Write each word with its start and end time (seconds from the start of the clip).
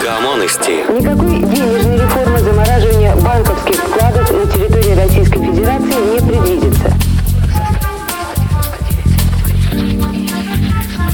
Коммунности. 0.00 0.90
Никакой 0.90 1.40
денежной 1.40 1.96
реформы 1.96 2.38
замораживания 2.38 3.14
банковских 3.16 3.76
вкладов 3.76 4.30
на 4.30 4.46
территории 4.46 4.94
Российской 4.94 5.44
Федерации 5.44 5.94
не 6.10 6.18
предвидится. 6.26 6.92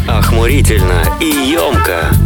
Охмурительно 0.08 1.02
и 1.20 1.26
емко. 1.26 2.25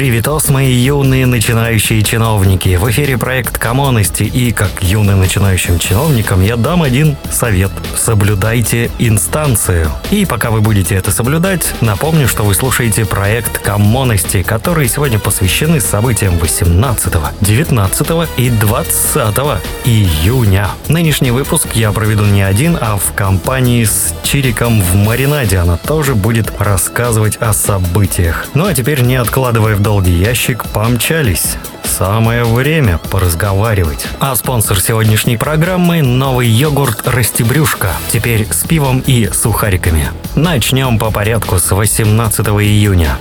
Привитос, 0.00 0.48
мои 0.48 0.72
юные 0.72 1.26
начинающие 1.26 2.00
чиновники. 2.00 2.76
В 2.76 2.88
эфире 2.88 3.18
проект 3.18 3.58
Коммонности 3.58 4.22
и 4.22 4.50
как 4.50 4.82
юным 4.82 5.18
начинающим 5.18 5.78
чиновникам 5.78 6.40
я 6.40 6.56
дам 6.56 6.82
один 6.82 7.18
совет. 7.30 7.70
Соблюдайте 7.98 8.90
инстанцию. 8.98 9.90
И 10.10 10.24
пока 10.24 10.50
вы 10.50 10.62
будете 10.62 10.94
это 10.94 11.10
соблюдать, 11.10 11.74
напомню, 11.82 12.28
что 12.28 12.44
вы 12.44 12.54
слушаете 12.54 13.04
проект 13.04 13.58
Коммонности, 13.58 14.42
который 14.42 14.88
сегодня 14.88 15.18
посвящены 15.18 15.82
событиям 15.82 16.38
18, 16.38 17.12
19 17.42 18.28
и 18.38 18.48
20 18.48 19.36
июня. 19.84 20.70
Нынешний 20.88 21.30
выпуск 21.30 21.68
я 21.74 21.92
проведу 21.92 22.24
не 22.24 22.40
один, 22.40 22.78
а 22.80 22.96
в 22.96 23.12
компании 23.14 23.84
с 23.84 24.14
Чириком 24.22 24.80
в 24.80 24.94
маринаде. 24.94 25.58
Она 25.58 25.76
тоже 25.76 26.14
будет 26.14 26.58
рассказывать 26.58 27.36
о 27.36 27.52
событиях. 27.52 28.46
Ну 28.54 28.64
а 28.64 28.72
теперь, 28.72 29.02
не 29.02 29.16
откладывая 29.16 29.74
в 29.74 29.80
долгий 29.90 30.12
ящик, 30.12 30.66
помчались. 30.66 31.56
Самое 31.82 32.44
время 32.44 32.98
поразговаривать. 33.10 34.06
А 34.20 34.36
спонсор 34.36 34.80
сегодняшней 34.80 35.36
программы– 35.36 36.00
новый 36.02 36.46
йогурт 36.46 37.08
«Растебрюшка». 37.08 37.90
Теперь 38.12 38.46
с 38.52 38.62
пивом 38.62 39.00
и 39.00 39.28
сухариками. 39.32 40.10
Начнем 40.36 40.96
по 40.96 41.10
порядку 41.10 41.58
с 41.58 41.72
18 41.72 42.46
июня. 42.46 43.18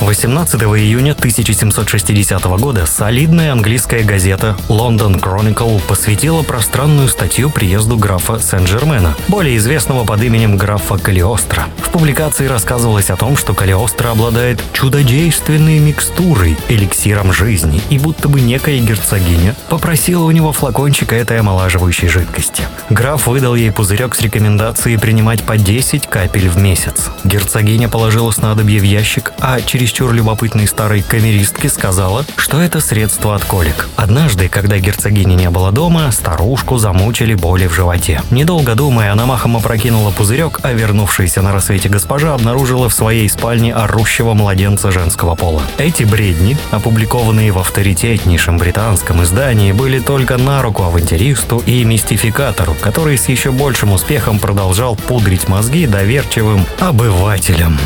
18 0.00 0.60
июня 0.62 1.12
1760 1.12 2.44
года 2.58 2.84
солидная 2.84 3.52
английская 3.52 4.02
газета 4.02 4.56
London 4.68 5.20
Chronicle 5.20 5.80
посвятила 5.86 6.42
пространную 6.42 7.08
статью 7.08 7.48
приезду 7.48 7.96
графа 7.96 8.40
Сен-Жермена, 8.40 9.16
более 9.28 9.56
известного 9.56 10.04
под 10.04 10.22
именем 10.22 10.56
графа 10.56 10.98
Калиостро. 10.98 11.66
В 11.78 11.90
публикации 11.90 12.46
рассказывалось 12.46 13.10
о 13.10 13.16
том, 13.16 13.36
что 13.36 13.54
Калиостро 13.54 14.10
обладает 14.10 14.60
чудодейственной 14.72 15.78
микстурой, 15.78 16.56
эликсиром 16.68 17.32
жизни, 17.32 17.80
и 17.88 17.98
будто 17.98 18.28
бы 18.28 18.40
некая 18.40 18.78
герцогиня 18.80 19.54
попросила 19.68 20.24
у 20.24 20.30
него 20.32 20.52
флакончик 20.52 21.12
этой 21.12 21.38
омолаживающей 21.38 22.08
жидкости. 22.08 22.64
Граф 22.90 23.26
выдал 23.28 23.54
ей 23.54 23.70
пузырек 23.70 24.14
с 24.16 24.20
рекомендацией 24.20 24.98
принимать 24.98 25.44
по 25.44 25.56
10 25.56 26.08
капель 26.08 26.48
в 26.48 26.56
месяц. 26.58 27.10
Герцогиня 27.22 27.88
положила 27.88 28.32
снадобье 28.32 28.80
в 28.80 28.84
ящик, 28.84 29.32
а 29.40 29.60
через 29.60 29.83
чересчур 29.84 30.14
любопытной 30.14 30.66
старой 30.66 31.02
камеристке 31.02 31.68
сказала, 31.68 32.24
что 32.36 32.58
это 32.58 32.80
средство 32.80 33.34
от 33.34 33.44
колик. 33.44 33.86
Однажды, 33.96 34.48
когда 34.48 34.78
герцогини 34.78 35.34
не 35.34 35.50
было 35.50 35.72
дома, 35.72 36.10
старушку 36.10 36.78
замучили 36.78 37.34
боли 37.34 37.66
в 37.66 37.74
животе. 37.74 38.22
Недолго 38.30 38.76
думая, 38.76 39.12
она 39.12 39.26
махом 39.26 39.58
опрокинула 39.58 40.10
пузырек, 40.10 40.60
а 40.62 40.72
вернувшаяся 40.72 41.42
на 41.42 41.52
рассвете 41.52 41.90
госпожа 41.90 42.32
обнаружила 42.32 42.88
в 42.88 42.94
своей 42.94 43.28
спальне 43.28 43.74
орущего 43.74 44.32
младенца 44.32 44.90
женского 44.90 45.34
пола. 45.34 45.60
Эти 45.76 46.04
бредни, 46.04 46.56
опубликованные 46.70 47.52
в 47.52 47.58
авторитетнейшем 47.58 48.56
британском 48.56 49.22
издании, 49.22 49.72
были 49.72 49.98
только 49.98 50.38
на 50.38 50.62
руку 50.62 50.84
авантюристу 50.84 51.58
и 51.66 51.84
мистификатору, 51.84 52.74
который 52.80 53.18
с 53.18 53.28
еще 53.28 53.50
большим 53.50 53.92
успехом 53.92 54.38
продолжал 54.38 54.96
пудрить 54.96 55.46
мозги 55.46 55.86
доверчивым 55.86 56.64
обывателям. 56.80 57.78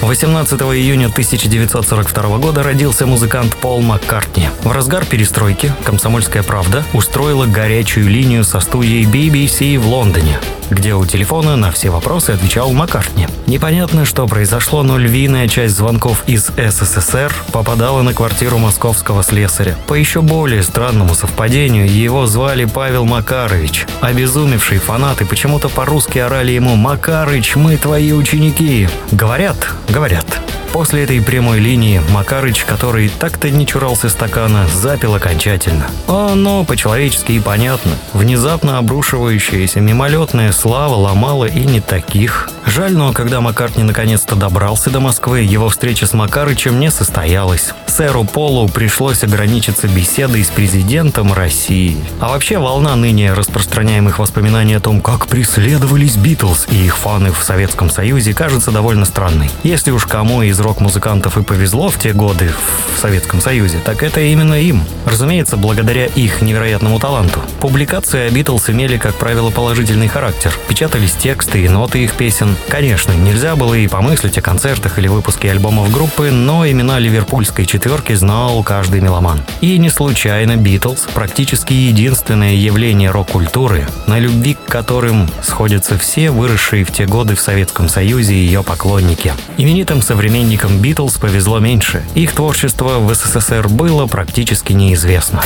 18 0.00 0.57
июня 0.64 1.06
1942 1.06 2.38
года 2.38 2.62
родился 2.62 3.06
музыкант 3.06 3.54
Пол 3.56 3.80
Маккартни. 3.80 4.48
В 4.62 4.72
разгар 4.72 5.04
перестройки 5.04 5.72
«Комсомольская 5.84 6.42
правда» 6.42 6.84
устроила 6.92 7.46
горячую 7.46 8.08
линию 8.08 8.44
со 8.44 8.60
студией 8.60 9.04
BBC 9.04 9.78
в 9.78 9.86
Лондоне 9.86 10.38
где 10.70 10.94
у 10.94 11.04
телефона 11.06 11.56
на 11.56 11.70
все 11.70 11.90
вопросы 11.90 12.30
отвечал 12.30 12.72
Маккартни. 12.72 13.26
Непонятно, 13.46 14.04
что 14.04 14.26
произошло, 14.26 14.82
но 14.82 14.98
львиная 14.98 15.48
часть 15.48 15.76
звонков 15.76 16.24
из 16.26 16.50
СССР 16.56 17.32
попадала 17.52 18.02
на 18.02 18.14
квартиру 18.14 18.58
московского 18.58 19.22
слесаря. 19.22 19.76
По 19.86 19.94
еще 19.94 20.20
более 20.20 20.62
странному 20.62 21.14
совпадению 21.14 21.90
его 21.90 22.26
звали 22.26 22.64
Павел 22.64 23.04
Макарович. 23.04 23.86
Обезумевшие 24.00 24.80
фанаты 24.80 25.24
почему-то 25.24 25.68
по-русски 25.68 26.18
орали 26.18 26.52
ему 26.52 26.76
«Макарыч, 26.76 27.56
мы 27.56 27.76
твои 27.76 28.12
ученики!» 28.12 28.88
Говорят, 29.10 29.56
говорят. 29.88 30.26
Thank 30.48 30.62
you. 30.62 30.67
После 30.78 31.02
этой 31.02 31.20
прямой 31.20 31.58
линии 31.58 32.00
Макарыч, 32.10 32.64
который 32.64 33.08
так-то 33.08 33.50
не 33.50 33.66
чурался 33.66 34.08
стакана, 34.08 34.68
запил 34.68 35.16
окончательно. 35.16 35.88
Оно 36.06 36.64
по-человечески 36.64 37.32
и 37.32 37.40
понятно. 37.40 37.90
Внезапно 38.12 38.78
обрушивающаяся 38.78 39.80
мимолетная 39.80 40.52
слава 40.52 40.94
ломала 40.94 41.46
и 41.46 41.64
не 41.64 41.80
таких. 41.80 42.48
Жаль, 42.64 42.92
но 42.92 43.12
когда 43.12 43.40
Маккартни 43.40 43.82
наконец-то 43.82 44.36
добрался 44.36 44.90
до 44.90 45.00
Москвы, 45.00 45.40
его 45.40 45.68
встреча 45.68 46.06
с 46.06 46.12
Макарычем 46.12 46.78
не 46.78 46.92
состоялась. 46.92 47.74
Сэру 47.88 48.22
Полу 48.22 48.68
пришлось 48.68 49.24
ограничиться 49.24 49.88
беседой 49.88 50.44
с 50.44 50.48
президентом 50.50 51.32
России. 51.32 51.96
А 52.20 52.28
вообще 52.28 52.58
волна 52.58 52.94
ныне 52.94 53.32
распространяемых 53.32 54.20
воспоминаний 54.20 54.74
о 54.74 54.80
том, 54.80 55.00
как 55.00 55.26
преследовались 55.26 56.16
Битлз 56.16 56.68
и 56.70 56.84
их 56.84 56.98
фаны 56.98 57.32
в 57.32 57.42
Советском 57.42 57.90
Союзе, 57.90 58.32
кажется 58.32 58.70
довольно 58.70 59.06
странной. 59.06 59.50
Если 59.64 59.90
уж 59.90 60.06
кому 60.06 60.42
из 60.42 60.60
рок-музыкантов 60.68 61.38
и 61.38 61.42
повезло 61.42 61.88
в 61.88 61.98
те 61.98 62.12
годы 62.12 62.50
в 62.94 63.00
Советском 63.00 63.40
Союзе, 63.40 63.78
так 63.84 64.02
это 64.02 64.20
именно 64.20 64.54
им. 64.54 64.84
Разумеется, 65.06 65.56
благодаря 65.56 66.06
их 66.06 66.42
невероятному 66.42 66.98
таланту. 66.98 67.40
Публикации 67.60 68.28
о 68.28 68.30
Битлз 68.30 68.70
имели, 68.70 68.98
как 68.98 69.14
правило, 69.14 69.50
положительный 69.50 70.08
характер. 70.08 70.52
Печатались 70.68 71.12
тексты 71.12 71.64
и 71.64 71.68
ноты 71.68 72.04
их 72.04 72.12
песен, 72.12 72.56
Конечно, 72.68 73.12
нельзя 73.12 73.56
было 73.56 73.74
и 73.74 73.88
помыслить 73.88 74.36
о 74.36 74.42
концертах 74.42 74.98
или 74.98 75.08
выпуске 75.08 75.50
альбомов 75.50 75.90
группы, 75.90 76.30
но 76.30 76.68
имена 76.68 76.98
ливерпульской 76.98 77.64
четверки 77.64 78.12
знал 78.12 78.62
каждый 78.62 79.00
меломан. 79.00 79.40
И 79.60 79.78
не 79.78 79.88
случайно 79.88 80.56
Битлз– 80.56 81.08
практически 81.14 81.72
единственное 81.72 82.54
явление 82.54 83.10
рок-культуры, 83.10 83.86
на 84.06 84.18
любви 84.18 84.54
к 84.54 84.70
которым 84.70 85.28
сходятся 85.42 85.98
все 85.98 86.30
выросшие 86.30 86.84
в 86.84 86.92
те 86.92 87.06
годы 87.06 87.34
в 87.34 87.40
Советском 87.40 87.88
Союзе 87.88 88.34
ее 88.34 88.62
поклонники. 88.62 89.32
Именитым 89.56 90.02
современникам 90.02 90.47
Битлз 90.56 91.18
повезло 91.18 91.58
меньше. 91.58 92.02
Их 92.14 92.32
творчество 92.32 92.98
в 92.98 93.14
СССР 93.14 93.68
было 93.68 94.06
практически 94.06 94.72
неизвестно. 94.72 95.42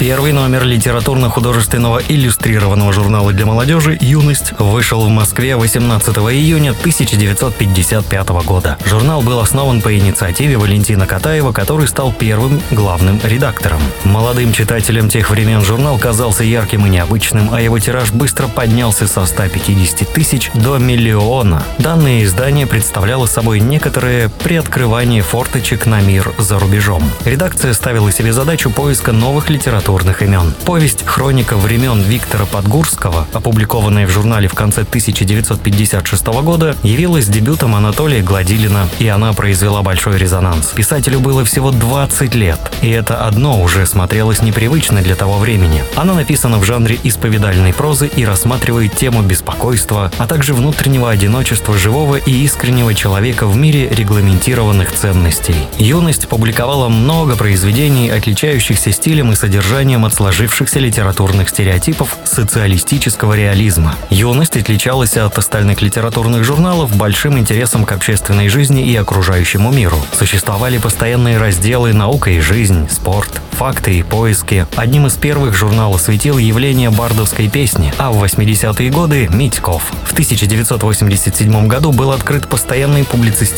Первый 0.00 0.32
номер 0.32 0.64
литературно-художественного 0.64 2.00
иллюстрированного 2.08 2.90
журнала 2.90 3.34
для 3.34 3.44
молодежи 3.44 3.98
«Юность» 4.00 4.58
вышел 4.58 5.02
в 5.02 5.10
Москве 5.10 5.56
18 5.56 6.16
июня 6.16 6.70
1955 6.70 8.28
года. 8.46 8.78
Журнал 8.86 9.20
был 9.20 9.40
основан 9.40 9.82
по 9.82 9.94
инициативе 9.94 10.56
Валентина 10.56 11.06
Катаева, 11.06 11.52
который 11.52 11.86
стал 11.86 12.14
первым 12.14 12.62
главным 12.70 13.20
редактором. 13.22 13.82
Молодым 14.04 14.54
читателям 14.54 15.10
тех 15.10 15.28
времен 15.28 15.62
журнал 15.62 15.98
казался 15.98 16.44
ярким 16.44 16.86
и 16.86 16.88
необычным, 16.88 17.50
а 17.52 17.60
его 17.60 17.78
тираж 17.78 18.10
быстро 18.10 18.48
поднялся 18.48 19.06
со 19.06 19.26
150 19.26 20.10
тысяч 20.14 20.50
до 20.54 20.78
миллиона. 20.78 21.62
Данное 21.76 22.24
издание 22.24 22.66
представляло 22.66 23.26
собой 23.26 23.60
некоторое 23.70 24.28
приоткрывание 24.28 25.22
форточек 25.22 25.86
на 25.86 26.00
мир 26.00 26.34
за 26.38 26.58
рубежом. 26.58 27.02
Редакция 27.24 27.72
ставила 27.72 28.10
себе 28.10 28.32
задачу 28.32 28.68
поиска 28.68 29.12
новых 29.12 29.48
литературных 29.48 30.22
имен. 30.22 30.52
Повесть 30.66 31.06
«Хроника 31.06 31.56
времен 31.56 32.02
Виктора 32.02 32.46
Подгурского», 32.46 33.28
опубликованная 33.32 34.08
в 34.08 34.10
журнале 34.10 34.48
в 34.48 34.54
конце 34.54 34.80
1956 34.80 36.26
года, 36.42 36.76
явилась 36.82 37.28
дебютом 37.28 37.76
Анатолия 37.76 38.22
Гладилина, 38.22 38.88
и 38.98 39.06
она 39.06 39.32
произвела 39.32 39.82
большой 39.82 40.18
резонанс. 40.18 40.72
Писателю 40.74 41.20
было 41.20 41.44
всего 41.44 41.70
20 41.70 42.34
лет, 42.34 42.58
и 42.82 42.90
это 42.90 43.24
одно 43.24 43.62
уже 43.62 43.86
смотрелось 43.86 44.42
непривычно 44.42 45.00
для 45.00 45.14
того 45.14 45.38
времени. 45.38 45.84
Она 45.94 46.14
написана 46.14 46.58
в 46.58 46.64
жанре 46.64 46.98
исповедальной 47.04 47.72
прозы 47.72 48.08
и 48.08 48.24
рассматривает 48.24 48.96
тему 48.96 49.22
беспокойства, 49.22 50.10
а 50.18 50.26
также 50.26 50.54
внутреннего 50.54 51.08
одиночества 51.08 51.78
живого 51.78 52.16
и 52.16 52.32
искреннего 52.32 52.94
человека 52.94 53.46
в 53.46 53.59
мире 53.60 53.88
регламентированных 53.90 54.92
ценностей. 54.92 55.54
Юность 55.78 56.28
публиковала 56.28 56.88
много 56.88 57.36
произведений, 57.36 58.08
отличающихся 58.08 58.90
стилем 58.90 59.32
и 59.32 59.36
содержанием 59.36 60.06
от 60.06 60.14
сложившихся 60.14 60.78
литературных 60.78 61.50
стереотипов 61.50 62.16
социалистического 62.24 63.34
реализма. 63.34 63.94
Юность 64.08 64.56
отличалась 64.56 65.16
от 65.16 65.36
остальных 65.36 65.82
литературных 65.82 66.42
журналов 66.42 66.96
большим 66.96 67.38
интересом 67.38 67.84
к 67.84 67.92
общественной 67.92 68.48
жизни 68.48 68.82
и 68.82 68.96
окружающему 68.96 69.70
миру. 69.70 69.98
Существовали 70.18 70.78
постоянные 70.78 71.36
разделы 71.36 71.92
«Наука 71.92 72.30
и 72.30 72.40
жизнь», 72.40 72.88
«Спорт», 72.90 73.42
«Факты 73.52 73.98
и 73.98 74.02
поиски». 74.02 74.66
Одним 74.74 75.06
из 75.06 75.16
первых 75.16 75.54
журнал 75.54 75.94
осветил 75.94 76.38
явление 76.38 76.88
бардовской 76.88 77.48
песни, 77.48 77.92
а 77.98 78.10
в 78.10 78.24
80-е 78.24 78.90
годы– 78.90 79.28
Митьков. 79.30 79.82
В 80.04 80.12
1987 80.12 81.66
году 81.66 81.92
был 81.92 82.10
открыт 82.12 82.48
постоянный 82.48 83.04
публицистический 83.04 83.49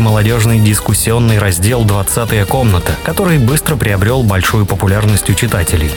молодежный 0.00 0.58
дискуссионный 0.58 1.38
раздел 1.38 1.84
«20-я 1.84 2.44
комната», 2.44 2.96
который 3.04 3.38
быстро 3.38 3.76
приобрел 3.76 4.22
большую 4.22 4.66
популярность 4.66 5.30
у 5.30 5.34
читателей. 5.34 5.90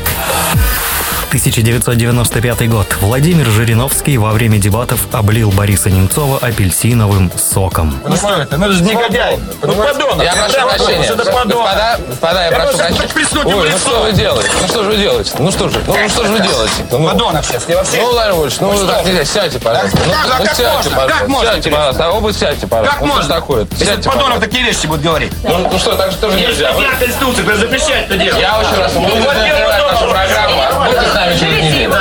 1995 1.30 2.68
год. 2.70 2.88
Владимир 3.02 3.46
Жириновский 3.46 4.18
во 4.18 4.32
время 4.32 4.58
дебатов 4.58 5.02
облил 5.12 5.52
Бориса 5.52 5.92
Немцова 5.92 6.40
апельсиновым 6.40 7.32
соком. 7.38 8.02
Ну 8.04 8.16
что 8.16 8.34
это? 8.34 8.58
Ну 8.58 8.66
это 8.66 8.74
же 8.74 8.84
негодяй. 8.84 9.38
Ну 9.62 9.74
подонок. 9.76 10.24
Я 10.24 10.34
прошу 10.34 10.68
прощения. 10.68 11.06
это 11.06 11.26
подонок. 11.32 11.48
Господа, 11.48 12.00
господа, 12.10 12.46
я 12.46 12.50
Я 12.50 12.56
прошу 12.56 12.78
прощения. 12.80 13.46
Ой, 13.46 13.70
ну 13.72 13.78
что 13.78 14.02
вы 14.02 14.12
делаете? 14.14 14.50
Ну 14.60 14.68
что 14.68 14.84
же 14.84 14.90
вы 14.90 14.98
делаете? 14.98 15.32
Ну 15.38 15.52
что 15.52 15.70
же? 15.70 15.80
Ну, 15.86 15.96
ну 15.96 16.10
что 16.10 16.26
же 16.26 16.32
вы 16.32 16.40
делаете? 16.40 16.74
Ну, 16.92 17.08
Подонок 17.08 17.46
сейчас. 17.46 17.64
Я 17.70 17.78
вообще... 17.78 17.98
ну, 18.02 18.12
Владимир 18.14 18.58
ну, 18.62 18.74
Ну 18.74 18.88
так 18.88 19.00
что? 19.02 19.10
нельзя. 19.10 19.26
Сядьте, 19.26 19.60
пожалуйста. 19.60 19.98
Ну, 20.08 20.12
ну, 20.12 20.30
как 20.46 20.56
сядьте, 20.56 20.64
можно? 20.64 20.90
пожалуйста. 20.90 21.20
Как 21.20 21.28
можно, 21.28 21.54
Сядьте, 21.54 21.70
пожалуйста. 21.70 22.06
А 22.06 22.12
Оба 22.12 22.34
сядьте, 22.34 22.68
пожалуйста. 22.68 22.96
Как 22.96 23.02
Ну, 23.02 23.08
можно? 23.08 23.39
Такое? 23.40 23.68
Если 23.72 23.86
Сядьте, 23.86 24.04
подонок 24.10 24.26
пожалуйста. 24.26 24.46
такие 24.50 24.64
вещи 24.64 24.86
будет 24.88 25.02
говорить. 25.02 25.32
Ну, 25.44 25.70
ну 25.72 25.80
что, 25.80 25.96
так 25.96 26.12
же 26.12 26.18
тоже 26.18 26.40
нельзя. 26.40 26.72
Вы- 26.74 26.86
Конституции, 27.00 27.42
надо 27.44 27.58
запрещать 27.60 28.06
это 28.06 28.18
делать. 28.18 28.42
Я 28.42 28.60
очень 28.60 28.76
раз, 28.78 28.94
мы 28.96 29.02
будем 29.08 29.24
закрывать 29.24 29.92
нашу 29.92 30.10
программу. 30.10 30.86
Будьте 30.86 31.10
с 31.10 31.14
нами 31.14 31.38
через 31.40 31.64
неделю. 31.64 31.94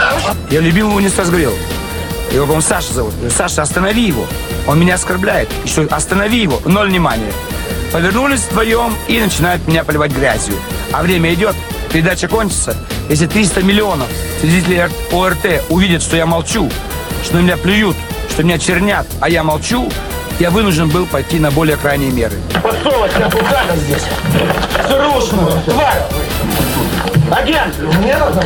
Я 0.50 0.61
любимого 0.61 1.00
не 1.00 1.08
сразгорел. 1.08 1.52
Его, 2.32 2.44
по-моему, 2.44 2.62
Саша 2.62 2.93
зовут. 2.93 3.14
Саша, 3.35 3.62
останови 3.62 4.02
его. 4.06 4.26
Он 4.67 4.79
меня 4.79 4.94
оскорбляет. 4.96 5.49
И 5.64 5.69
что, 5.69 5.82
останови 5.90 6.38
его. 6.43 6.61
Ноль 6.67 6.90
внимания. 6.90 7.32
Повернулись 7.93 8.40
вдвоем 8.40 8.94
и 9.06 9.19
начинают 9.19 9.67
меня 9.67 9.82
поливать 9.82 10.12
грязью. 10.12 10.55
А 10.93 11.02
время 11.02 11.32
идет, 11.32 11.56
передача 11.90 12.29
кончится. 12.29 12.76
Если 13.08 13.26
300 13.26 13.62
миллионов 13.62 14.08
зрителей 14.43 14.82
ОРТ 15.11 15.62
увидят, 15.70 16.02
что 16.02 16.17
я 16.17 16.26
молчу, 16.26 16.70
что 17.25 17.37
на 17.37 17.40
меня 17.40 17.56
плюют, 17.56 17.96
что 18.31 18.43
меня 18.43 18.58
чернят, 18.58 19.06
а 19.23 19.31
я 19.31 19.43
молчу, 19.43 19.90
я 20.38 20.50
вынужден 20.50 20.88
был 20.88 21.06
пойти 21.06 21.38
на 21.38 21.50
более 21.50 21.76
крайние 21.76 22.11
меры. 22.11 22.37
Подсовывать 22.62 23.12
тебя 23.12 23.29
бухгалтер 23.29 23.76
здесь. 23.76 24.02
Срушную. 24.87 25.52
Тварь. 25.64 26.02
Агент. 27.31 27.76
Мне 27.99 28.17
нужно. 28.17 28.43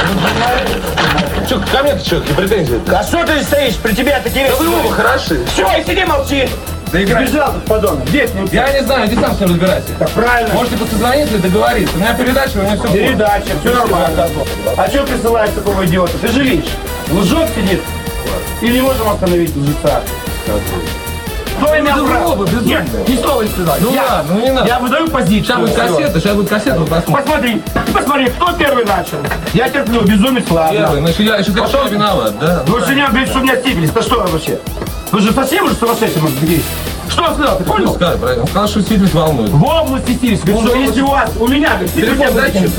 Что, 1.47 1.59
ко 1.71 1.83
мне-то 1.83 2.05
что, 2.05 2.21
какие 2.21 2.35
претензии? 2.35 2.81
А 2.89 3.03
что 3.03 3.25
ты 3.25 3.43
стоишь? 3.43 3.77
При 3.77 3.95
тебе 3.95 4.19
такие 4.23 4.47
вещи. 4.47 4.57
Вы 4.59 4.79
оба 4.81 4.91
хороши. 4.91 5.45
Все, 5.53 5.67
и 5.79 5.85
сиди 5.85 6.05
молчи. 6.05 6.49
Да 6.93 7.03
играй. 7.03 7.25
Бежал 7.25 7.53
тут 7.53 7.65
подонок. 7.65 8.05
Где 8.07 8.27
с 8.27 8.35
ним? 8.35 8.49
Я 8.53 8.73
не 8.73 8.83
знаю, 8.85 9.09
иди 9.09 9.17
сам 9.17 9.35
с 9.35 9.41
ним 9.41 9.51
разбирайся. 9.51 9.89
Так 9.99 10.11
правильно. 10.11 10.55
Можете 10.55 10.77
позвонить 10.77 11.31
или 11.31 11.39
договориться. 11.39 11.95
У 11.97 11.99
меня 11.99 12.15
передача, 12.15 12.59
у 12.59 12.63
меня 12.63 12.77
все 12.77 12.93
Передача, 12.93 13.51
все 13.61 13.75
нормально. 13.75 14.29
А 14.77 14.89
что 14.89 15.03
присылаешь 15.05 15.55
такого 15.55 15.87
идиота? 15.87 16.19
Ты 16.19 16.29
же 16.29 16.43
видишь, 16.43 16.71
лжок 17.11 17.49
сидит. 17.55 17.81
И 18.61 18.69
не 18.69 18.81
можем 18.81 19.09
остановить 19.09 19.55
лжеца. 19.57 20.03
Кто 20.45 20.61
имел 21.67 22.07
право? 22.07 22.47
Нет, 22.63 23.09
ни 23.09 23.17
слова 23.17 23.43
не 23.43 23.49
сказал. 23.51 23.77
Ну 23.81 23.95
я, 23.95 24.03
ладно, 24.05 24.35
ну 24.35 24.41
не 24.41 24.51
надо. 24.53 24.67
я 24.69 24.79
выдаю 24.79 25.09
позицию. 25.11 25.45
Сейчас 25.45 25.59
будет 25.59 25.75
кассета, 25.75 26.21
сейчас 26.21 26.35
будет 26.37 26.49
кассета, 26.49 26.79
вы 26.81 26.87
посмотрите. 26.87 27.23
Посмотри, 27.25 27.63
посмотри, 27.93 28.27
кто 28.31 28.53
первый 28.53 28.85
начал. 28.85 29.19
Я 29.55 29.69
терплю, 29.69 30.03
безумец, 30.03 30.45
ладно. 30.51 30.79
Первый, 30.79 31.01
значит, 31.01 31.21
я 31.21 31.37
еще 31.37 31.53
как 31.53 31.69
что 31.69 31.85
виноват, 31.89 32.39
да? 32.39 32.63
Вы 32.67 32.81
сегодня 32.83 33.09
говорите, 33.09 33.31
что 33.31 33.41
у 33.41 33.43
меня 33.43 33.57
сифилис. 33.57 33.91
Это 33.91 34.03
что 34.03 34.21
вообще? 34.21 34.59
Вы 35.11 35.21
же 35.21 35.33
совсем 35.33 35.67
уже 35.67 35.75
сумасшедший, 35.75 36.23
может 36.23 36.39
быть? 36.41 36.63
Что 37.09 37.25
он 37.25 37.35
сказал, 37.35 37.59
ты 37.59 37.65
Ну, 37.67 37.73
понял? 37.73 37.95
сказал, 37.95 38.19
правильно. 38.19 38.43
Он 38.45 38.49
сказал, 38.49 38.69
что 38.69 38.83
сифилис 38.83 39.13
волнует. 39.15 39.51
В 39.51 39.63
области. 39.65 40.13
Говорит, 40.13 40.41
что 40.69 40.77
если 40.77 41.01
у 41.03 41.09
вас, 41.09 41.31
у 41.39 41.47
меня, 41.47 41.71
говорит, 41.71 41.91
сифилис, 41.91 42.17
Телефон 42.17 42.35
дайте. 42.35 42.71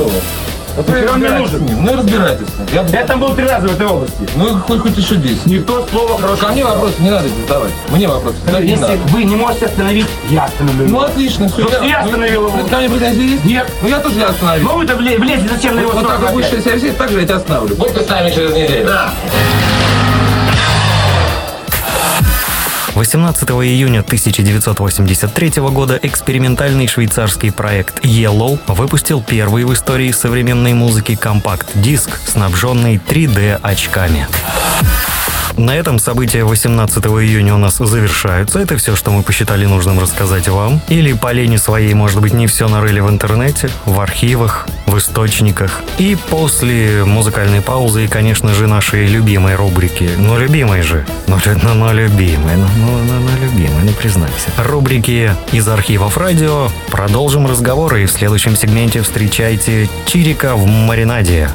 Вот 0.76 0.90
вы 0.90 1.08
Он 1.10 1.20
мне 1.20 1.30
нужен. 1.30 1.62
Ну 1.82 1.92
и 1.94 1.96
разбирайтесь. 1.96 2.48
Я 2.74 2.84
бы- 2.84 2.90
Я 2.92 3.04
там 3.06 3.20
был 3.20 3.34
три 3.36 3.46
раза 3.46 3.68
в 3.68 3.72
этой 3.74 3.86
области. 3.86 4.16
Ну 4.36 4.48
и 4.58 4.60
хоть 4.60 4.80
хоть 4.82 4.98
еще 4.98 5.16
10. 5.16 5.46
Никто 5.46 5.86
слова 5.92 6.18
хорошего 6.18 6.48
Ко 6.48 6.52
мне 6.54 6.66
вопросы 6.66 6.96
не 7.00 7.10
надо 7.12 7.28
задавать. 7.30 7.72
Мне 7.90 8.08
вопросы 8.08 8.38
не 8.60 8.68
Если 8.70 8.82
надо. 8.82 8.98
вы 9.10 9.24
не 9.24 9.36
можете 9.36 9.66
остановить, 9.68 10.08
я 10.30 10.46
остановлю. 10.46 10.88
Ну 10.90 11.02
отлично, 11.02 11.48
все. 11.50 11.64
Ну, 11.64 11.88
я 11.88 12.00
остановил 12.02 12.48
его. 12.48 12.52
Ко 12.70 12.78
мне 12.78 12.90
претензии 12.90 13.32
есть? 13.34 13.46
Нет. 13.46 13.72
Ну 13.82 13.88
я 13.90 14.00
тоже 14.00 14.16
не 14.16 14.24
остановил. 14.24 14.68
Ну 14.68 14.78
вы-то 14.78 14.94
вле- 14.94 15.18
влезли, 15.20 15.48
зачем 15.48 15.76
на 15.76 15.82
его 15.82 15.92
Вот 15.92 16.08
так 16.08 16.32
будешь 16.34 16.48
опять? 16.48 16.64
себя 16.64 16.74
вести, 16.76 16.92
так 16.92 17.10
же 17.12 17.20
я 17.20 17.26
тебя 17.26 17.36
остановлю. 17.38 17.76
Будьте 17.76 18.02
с 18.02 18.10
нами 18.10 18.30
через 18.32 18.52
неделю. 18.54 18.86
Да. 18.88 19.10
18 22.96 23.50
июня 23.50 24.02
1983 24.02 25.54
года 25.72 26.00
экспериментальный 26.02 26.86
швейцарский 26.88 27.52
проект 27.52 28.06
Yellow 28.06 28.60
выпустил 28.68 29.24
первый 29.24 29.66
в 29.66 29.74
истории 29.74 30.12
современной 30.12 30.74
музыки 30.74 31.16
компакт-диск, 31.16 32.20
снабженный 32.28 32.98
3D-очками. 32.98 34.28
На 35.58 35.76
этом 35.76 36.00
события 36.00 36.44
18 36.44 37.06
июня 37.06 37.54
у 37.54 37.58
нас 37.58 37.78
завершаются. 37.78 38.60
Это 38.60 38.76
все, 38.78 38.96
что 38.96 39.12
мы 39.12 39.22
посчитали 39.22 39.66
нужным 39.66 40.00
рассказать 40.00 40.48
вам. 40.48 40.82
Или 40.90 41.14
по 41.14 41.32
лени 41.32 41.58
своей, 41.58 41.94
может 41.94 42.20
быть, 42.22 42.34
не 42.34 42.48
все 42.48 42.68
нарыли 42.68 43.00
в 43.02 43.10
интернете, 43.10 43.70
в 43.86 44.00
архивах, 44.00 44.68
в 44.88 44.98
источниках. 44.98 45.82
И 46.00 46.18
после 46.30 47.06
музыкальной 47.06 47.62
паузы 47.62 48.06
и, 48.06 48.08
конечно 48.08 48.54
же, 48.54 48.68
нашей 48.68 49.06
любимой 49.06 49.56
рубрики. 49.56 50.10
Ну, 50.18 50.40
любимой 50.40 50.82
же. 50.82 51.06
Ну, 51.28 51.38
лю- 51.38 51.60
ну, 51.62 51.74
ну 51.76 51.94
любимой. 51.94 52.56
Ну, 52.56 52.68
ну, 52.78 52.98
ну, 53.08 53.20
ну, 53.20 53.46
любимой, 53.46 53.84
ну, 53.84 53.92
признайся. 53.94 54.50
Рубрики 54.58 55.36
из 55.52 55.68
архивов 55.68 56.18
радио. 56.18 56.70
Продолжим 56.90 57.46
разговор 57.46 57.96
и 57.96 58.06
в 58.06 58.12
следующем 58.12 58.56
сегменте 58.56 59.02
встречайте 59.04 59.88
Чирика 60.08 60.56
в 60.56 60.66
маринаде. 60.66 61.50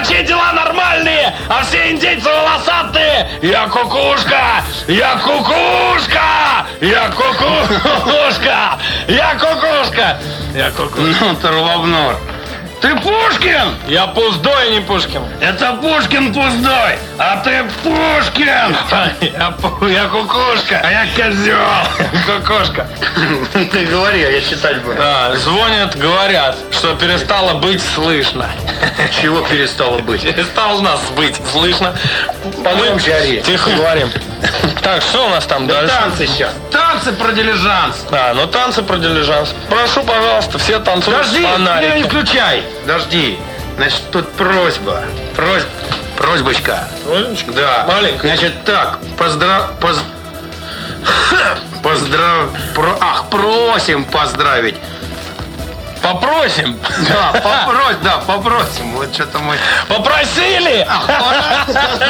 Квачей 0.00 0.24
дела 0.24 0.52
нормальные, 0.52 1.34
а 1.48 1.62
все 1.62 1.90
индейцы 1.90 2.28
волосатые. 2.28 3.28
Я 3.42 3.68
кукушка, 3.68 4.64
я 4.88 5.16
кукушка, 5.16 6.66
я 6.80 7.10
кукушка, 7.10 8.78
я 9.08 9.34
кукушка, 9.34 10.18
я 10.54 10.70
кукушка. 10.70 11.20
Ну, 11.20 11.36
Тарловнор. 11.36 12.16
Ты 12.80 12.96
Пушкин? 12.96 13.74
Я 13.86 14.06
Пуздой, 14.06 14.70
не 14.70 14.80
Пушкин. 14.80 15.22
Это 15.40 15.72
Пушкин 15.74 16.32
Пуздой, 16.32 16.98
а 17.18 17.36
ты 17.44 17.64
Пушкин. 17.82 18.74
Я, 19.20 19.54
я 19.88 20.04
кукушка, 20.08 20.80
а 20.82 20.90
я 20.90 21.06
козел. 21.14 21.58
Кукушка. 22.26 22.88
Ты 23.52 23.84
говори, 23.86 24.24
а 24.24 24.30
я 24.30 24.40
читать 24.40 24.80
буду. 24.82 24.96
Да, 24.96 25.36
звонят, 25.36 25.96
говорят, 25.96 26.56
что 26.70 26.94
перестало 26.94 27.54
быть 27.54 27.82
слышно. 27.94 28.48
Чего 29.20 29.42
перестало 29.42 29.98
быть? 29.98 30.22
Перестало 30.22 30.80
нас 30.80 31.00
быть 31.16 31.36
слышно. 31.52 31.94
Погромче 32.64 33.14
ори. 33.14 33.42
Тихо 33.42 33.70
говорим. 33.70 34.10
Так, 34.82 35.02
что 35.02 35.26
у 35.26 35.28
нас 35.28 35.44
там 35.44 35.66
дальше? 35.66 35.94
Танцы 35.94 36.26
сейчас. 36.26 36.54
Танцы 36.72 37.12
про 37.12 37.32
дилижанс. 37.32 38.06
А, 38.10 38.32
ну 38.32 38.46
танцы 38.46 38.82
про 38.82 38.96
дилижанс. 38.96 39.54
Прошу, 39.68 40.02
пожалуйста, 40.02 40.58
все 40.58 40.78
танцуют 40.78 41.18
Подожди, 41.18 41.44
с 41.44 41.46
фонариком. 41.46 41.96
не 41.98 42.02
включай. 42.04 42.62
Подожди. 42.82 43.38
Значит, 43.76 44.02
тут 44.10 44.30
просьба. 44.32 45.02
Просьба. 45.34 45.68
Просьбочка. 46.16 46.88
Просьбочка? 47.04 47.52
Да. 47.52 47.84
Маленькая. 47.88 48.36
Значит, 48.36 48.64
так, 48.64 48.98
поздрав... 49.16 49.72
Поз... 49.80 50.02
Поздрав... 51.82 52.50
Про... 52.74 52.96
Ах, 53.00 53.30
просим 53.30 54.04
поздравить. 54.04 54.76
Попросим. 56.02 56.78
Да, 57.08 57.32
попросим, 57.66 57.98
да, 58.02 58.18
попросим. 58.26 58.92
Вот 58.96 59.14
что-то 59.14 59.38
мы... 59.38 59.56
Попросили! 59.88 60.86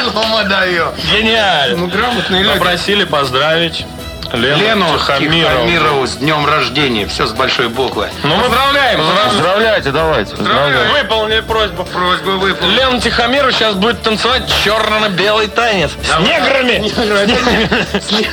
Ну, 0.13 0.25
мы 0.27 0.45
даем. 0.45 0.93
Гениально. 1.13 1.77
Ну, 1.77 1.87
грамотные 1.89 2.43
люди. 2.43 2.59
Попросили 2.59 3.05
поздравить 3.05 3.87
Лену, 4.33 4.59
Лену 4.59 4.87
Тихомирову. 4.99 5.67
Тихомирову 5.67 6.07
с 6.07 6.17
днем 6.17 6.47
рождения. 6.47 7.07
Все 7.07 7.27
с 7.27 7.33
большой 7.33 7.69
буквы. 7.69 8.09
Ну, 8.23 8.37
мы 8.37 8.45
поздравляем. 8.45 9.01
Поздравляйте, 9.29 9.91
давайте. 9.91 10.37
Поздравляем. 10.37 10.93
Выполнили 10.93 11.41
просьбу. 11.41 11.85
Просьба 11.85 12.31
выполнена. 12.31 12.77
Лена 12.77 13.01
Тихомиру 13.01 13.51
сейчас 13.51 13.75
будет 13.75 14.03
танцевать 14.03 14.43
черно-белый 14.65 15.49
танец. 15.49 15.91
С 16.03 16.19
неграми. 16.21 16.77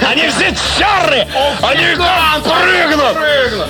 Они 0.05 0.27
все 0.29 0.53
черные. 0.77 1.27
Они 1.61 1.85
прыгнут. 1.95 3.17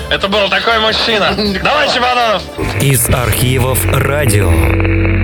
Это 0.09 0.27
был 0.27 0.49
такой 0.49 0.79
мужчина. 0.79 1.33
Давай, 1.63 1.91
Чебананов. 1.93 2.43
Из 2.81 3.09
архивов 3.09 3.79
радио. 3.93 5.16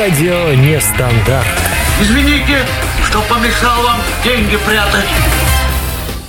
Радио 0.00 0.54
Нестандарт. 0.54 1.46
Извините, 2.00 2.64
что 3.04 3.20
помешал 3.28 3.82
вам 3.82 3.98
деньги 4.24 4.56
прятать. 4.56 5.04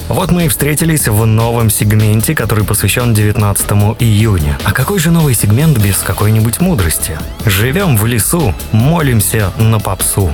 Вот 0.10 0.30
мы 0.30 0.48
и 0.48 0.48
встретились 0.50 1.08
в 1.08 1.26
новом 1.26 1.70
сегменте, 1.70 2.36
который 2.36 2.66
посвящен 2.66 3.14
19 3.14 3.72
июня. 4.02 4.60
А 4.66 4.74
какой 4.74 5.00
же 5.00 5.10
новый 5.10 5.36
сегмент 5.36 5.78
без 5.78 6.00
какой-нибудь 6.00 6.60
мудрости? 6.60 7.18
Живем 7.46 7.96
в 7.96 8.06
лесу, 8.06 8.54
молимся 8.74 9.54
на 9.56 9.80
попсу. 9.80 10.34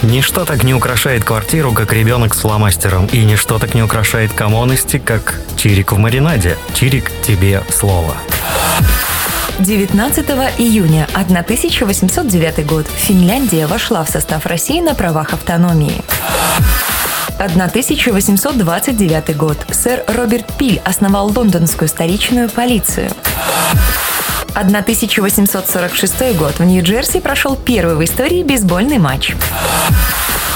Ничто 0.00 0.46
так 0.46 0.64
не 0.64 0.72
украшает 0.72 1.24
квартиру, 1.24 1.72
как 1.72 1.92
ребенок 1.92 2.34
с 2.34 2.38
фломастером, 2.38 3.08
и 3.12 3.18
ничто 3.26 3.58
так 3.58 3.74
не 3.74 3.82
украшает 3.82 4.32
коммонности, 4.32 4.96
как 4.96 5.38
чирик 5.58 5.92
в 5.92 5.98
маринаде. 5.98 6.56
Чирик, 6.72 7.12
тебе 7.22 7.62
слово. 7.68 8.14
19 9.60 10.30
июня 10.58 11.06
1809 11.12 12.66
год 12.66 12.86
Финляндия 12.86 13.66
вошла 13.66 14.02
в 14.04 14.08
состав 14.08 14.46
России 14.46 14.80
на 14.80 14.94
правах 14.94 15.34
автономии. 15.34 16.00
1829 17.36 19.36
год 19.36 19.58
сэр 19.70 20.02
Роберт 20.08 20.46
Пиль 20.56 20.80
основал 20.82 21.30
лондонскую 21.30 21.88
столичную 21.88 22.48
полицию. 22.48 23.10
1846 24.54 26.38
год 26.38 26.58
в 26.58 26.64
Нью-Джерси 26.64 27.20
прошел 27.20 27.54
первый 27.54 27.96
в 27.96 28.04
истории 28.04 28.42
бейсбольный 28.42 28.98
матч. 28.98 29.34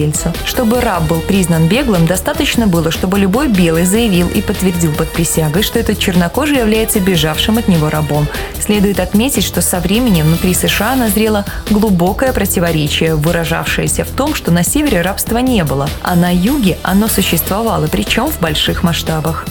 рабовладельцу. 0.00 0.32
Чтобы 0.44 0.80
раб 0.80 1.04
был 1.04 1.20
признан 1.20 1.68
беглым, 1.68 2.06
достаточно 2.06 2.66
было, 2.66 2.90
чтобы 2.90 3.18
любой 3.18 3.48
белый 3.48 3.84
заявил 3.84 4.28
и 4.28 4.40
подтвердил 4.40 4.92
под 4.92 5.12
присягой, 5.12 5.62
что 5.62 5.78
этот 5.78 5.98
чернокожий 5.98 6.58
является 6.58 7.00
бежавшим 7.00 7.58
от 7.58 7.68
него 7.68 7.90
рабом. 7.90 8.26
Следует 8.60 9.00
отметить, 9.00 9.44
что 9.44 9.60
со 9.62 9.80
временем 9.80 10.26
внутри 10.26 10.54
США 10.54 10.96
назрело 10.96 11.44
глубокое 11.70 12.32
противоречие, 12.32 13.14
выражавшееся 13.14 14.04
в 14.04 14.10
том, 14.10 14.34
что 14.34 14.50
на 14.50 14.64
севере 14.64 15.02
рабства 15.02 15.38
не 15.38 15.64
было, 15.64 15.88
а 16.02 16.14
на 16.14 16.32
юге 16.32 16.78
оно 16.82 17.08
существовало, 17.08 17.86
причем 17.86 18.26
в 18.26 18.40
больших 18.40 18.82
масштабах. 18.82 19.46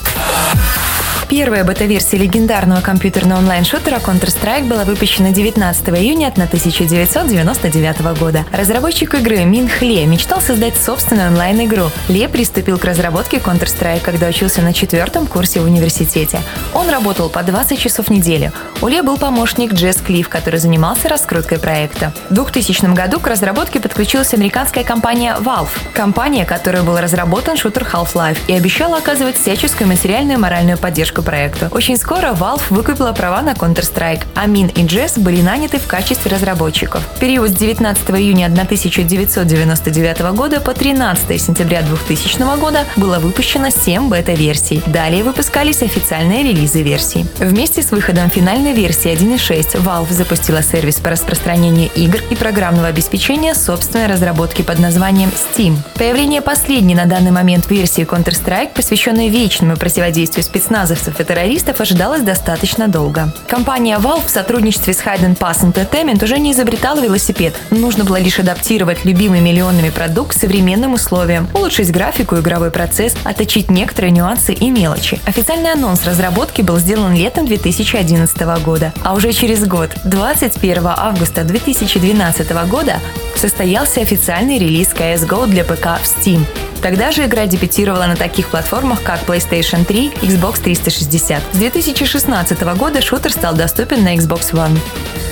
Первая 1.29 1.63
бета-версия 1.63 2.17
легендарного 2.17 2.81
компьютерного 2.81 3.37
онлайн-шутера 3.37 3.97
Counter-Strike 3.97 4.67
была 4.67 4.83
выпущена 4.83 5.29
19 5.29 5.89
июня 5.89 6.29
1999 6.29 8.19
года. 8.19 8.45
Разработчик 8.51 9.13
игры 9.13 9.43
Мин 9.45 9.69
Хле 9.69 10.07
мечтал 10.07 10.38
создать 10.41 10.77
собственную 10.77 11.29
онлайн-игру. 11.29 11.91
Ле 12.07 12.27
приступил 12.27 12.77
к 12.77 12.85
разработке 12.85 13.37
Counter-Strike, 13.37 14.01
когда 14.01 14.27
учился 14.27 14.61
на 14.61 14.73
четвертом 14.73 15.27
курсе 15.27 15.59
в 15.59 15.65
университете. 15.65 16.41
Он 16.73 16.89
работал 16.89 17.29
по 17.29 17.43
20 17.43 17.79
часов 17.79 18.07
в 18.07 18.09
неделю. 18.11 18.51
У 18.81 18.87
Ле 18.87 19.01
был 19.01 19.17
помощник 19.17 19.73
Джесс 19.73 19.97
Клифф, 19.97 20.29
который 20.29 20.59
занимался 20.59 21.09
раскруткой 21.09 21.59
проекта. 21.59 22.13
В 22.29 22.33
2000 22.33 22.93
году 22.93 23.19
к 23.19 23.27
разработке 23.27 23.79
подключилась 23.79 24.33
американская 24.33 24.83
компания 24.83 25.35
Valve, 25.39 25.69
компания, 25.93 26.45
которой 26.45 26.83
был 26.83 26.97
разработан 26.97 27.57
шутер 27.57 27.87
Half-Life 27.91 28.37
и 28.47 28.53
обещала 28.53 28.97
оказывать 28.97 29.37
всяческую 29.37 29.87
материальную 29.87 30.37
и 30.37 30.41
моральную 30.41 30.77
поддержку 30.77 31.21
проекту. 31.21 31.67
Очень 31.71 31.97
скоро 31.97 32.33
Valve 32.33 32.63
выкупила 32.69 33.11
права 33.11 33.41
на 33.41 33.51
Counter-Strike, 33.51 34.23
а 34.35 34.47
Min 34.47 34.71
и 34.73 34.85
Jess 34.85 35.19
были 35.19 35.41
наняты 35.41 35.79
в 35.79 35.87
качестве 35.87 36.31
разработчиков. 36.31 37.03
В 37.15 37.19
период 37.19 37.49
с 37.49 37.53
19 37.53 38.09
июня 38.11 38.45
1999 38.45 40.19
года 40.33 40.59
по 40.59 40.73
13 40.73 41.41
сентября 41.41 41.81
2000 41.81 42.59
года 42.59 42.85
было 42.95 43.19
выпущено 43.19 43.69
7 43.69 44.09
бета-версий. 44.09 44.81
Далее 44.85 45.23
выпускались 45.23 45.81
официальные 45.81 46.43
релизы 46.43 46.81
версий. 46.81 47.25
Вместе 47.37 47.81
с 47.81 47.91
выходом 47.91 48.29
финальной 48.29 48.73
версии 48.73 49.11
1.6 49.11 49.83
Valve 49.83 50.13
запустила 50.13 50.61
сервис 50.61 50.95
по 50.95 51.09
распространению 51.09 51.89
игр 51.95 52.19
и 52.29 52.35
программного 52.35 52.87
обеспечения 52.87 53.55
собственной 53.55 54.07
разработки 54.07 54.61
под 54.61 54.79
названием 54.79 55.29
Steam. 55.29 55.77
Появление 55.95 56.41
последней 56.41 56.95
на 56.95 57.05
данный 57.05 57.31
момент 57.31 57.69
версии 57.69 58.05
Counter-Strike, 58.05 58.73
посвященной 58.75 59.29
вечному 59.29 59.75
противодействию 59.77 60.43
спецназовцев 60.43 61.19
и 61.19 61.23
террористов 61.23 61.81
ожидалось 61.81 62.21
достаточно 62.21 62.87
долго. 62.87 63.33
Компания 63.47 63.97
Valve 63.97 64.27
в 64.27 64.29
сотрудничестве 64.29 64.93
с 64.93 64.99
Hayden 65.01 65.37
Pass 65.37 65.61
Entertainment 65.61 66.23
уже 66.23 66.39
не 66.39 66.51
изобретала 66.51 66.99
велосипед. 66.99 67.55
Нужно 67.71 68.03
было 68.03 68.17
лишь 68.17 68.39
адаптировать 68.39 69.05
любимый 69.05 69.41
миллионами 69.41 69.89
продукт 69.89 70.18
к 70.25 70.33
современным 70.33 70.93
условиям, 70.93 71.47
улучшить 71.53 71.91
графику 71.91 72.35
и 72.35 72.39
игровой 72.39 72.71
процесс, 72.71 73.15
отточить 73.23 73.69
некоторые 73.69 74.11
нюансы 74.11 74.53
и 74.53 74.69
мелочи. 74.69 75.19
Официальный 75.25 75.71
анонс 75.71 76.05
разработки 76.05 76.61
был 76.61 76.77
сделан 76.79 77.13
летом 77.13 77.45
2011 77.45 78.37
года, 78.63 78.93
а 79.03 79.13
уже 79.13 79.31
через 79.33 79.65
год, 79.65 79.91
21 80.05 80.83
августа 80.87 81.43
2012 81.43 82.51
года, 82.69 82.95
состоялся 83.35 84.01
официальный 84.01 84.57
релиз 84.57 84.89
CSGO 84.89 85.47
для 85.47 85.63
ПК 85.63 85.99
в 86.01 86.03
Steam. 86.03 86.45
Тогда 86.81 87.11
же 87.11 87.25
игра 87.25 87.45
дебютировала 87.45 88.05
на 88.05 88.15
таких 88.15 88.47
платформах, 88.47 89.03
как 89.03 89.23
PlayStation 89.23 89.83
3, 89.83 90.11
Xbox 90.21 90.61
360, 90.61 91.19
360. 91.19 91.43
С 91.53 91.57
2016 91.57 92.61
года 92.77 93.01
шутер 93.01 93.31
стал 93.31 93.55
доступен 93.55 94.03
на 94.03 94.15
Xbox 94.15 94.51
One. 94.51 94.77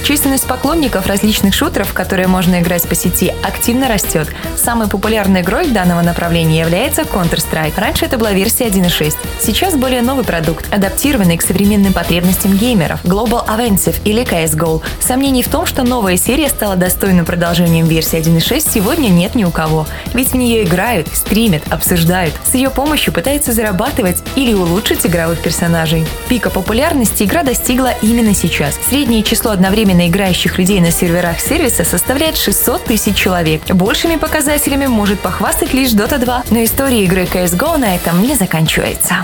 Численность 0.03 0.47
поклонников 0.47 1.07
различных 1.07 1.53
шутеров, 1.53 1.93
которые 1.93 2.27
можно 2.27 2.61
играть 2.61 2.87
по 2.87 2.95
сети, 2.95 3.33
активно 3.43 3.87
растет. 3.87 4.29
Самой 4.67 4.89
популярной 4.89 5.43
игрой 5.43 5.69
данного 5.69 6.01
направления 6.01 6.59
является 6.59 7.03
Counter-Strike. 7.03 7.79
Раньше 7.79 8.03
это 8.03 8.17
была 8.17 8.33
версия 8.33 8.65
1.6. 8.65 9.15
Сейчас 9.39 9.75
более 9.75 10.01
новый 10.01 10.25
продукт, 10.25 10.65
адаптированный 10.73 11.37
к 11.37 11.41
современным 11.41 11.93
потребностям 11.93 12.51
геймеров– 12.51 13.01
Global 13.05 13.47
Offensive 13.47 13.95
или 14.03 14.23
CSGO. 14.23 14.81
Сомнений 14.99 15.41
в 15.41 15.47
том, 15.47 15.65
что 15.65 15.83
новая 15.83 16.17
серия 16.17 16.49
стала 16.49 16.75
достойным 16.75 17.25
продолжением 17.25 17.85
версии 17.85 18.19
1.6, 18.19 18.73
сегодня 18.73 19.07
нет 19.07 19.35
ни 19.35 19.45
у 19.45 19.51
кого. 19.51 19.87
Ведь 20.13 20.31
в 20.31 20.35
нее 20.35 20.65
играют, 20.65 21.07
стримят, 21.13 21.63
обсуждают. 21.71 22.33
С 22.43 22.53
ее 22.53 22.69
помощью 22.69 23.13
пытаются 23.13 23.53
зарабатывать 23.53 24.21
или 24.35 24.53
улучшить 24.53 25.05
игровых 25.05 25.39
персонажей. 25.39 26.05
Пика 26.27 26.49
популярности 26.49 27.23
игра 27.23 27.43
достигла 27.43 27.93
именно 28.01 28.35
сейчас. 28.35 28.77
Среднее 28.89 29.23
число 29.23 29.51
одновременно 29.51 30.09
играющих 30.09 30.57
людей 30.57 30.81
на 30.81 30.91
серверах 30.91 31.39
сервиса 31.39 31.85
составляет 31.85 32.35
600 32.35 32.83
тысяч 32.83 33.15
человек. 33.15 33.61
Большими 33.73 34.17
показателями 34.17 34.56
может 34.87 35.19
похвастать 35.19 35.73
лишь 35.73 35.91
Dota 35.91 36.17
2, 36.17 36.43
но 36.49 36.63
история 36.63 37.03
игры 37.03 37.23
CSGO 37.23 37.77
на 37.77 37.95
этом 37.95 38.21
не 38.21 38.35
заканчивается. 38.35 39.17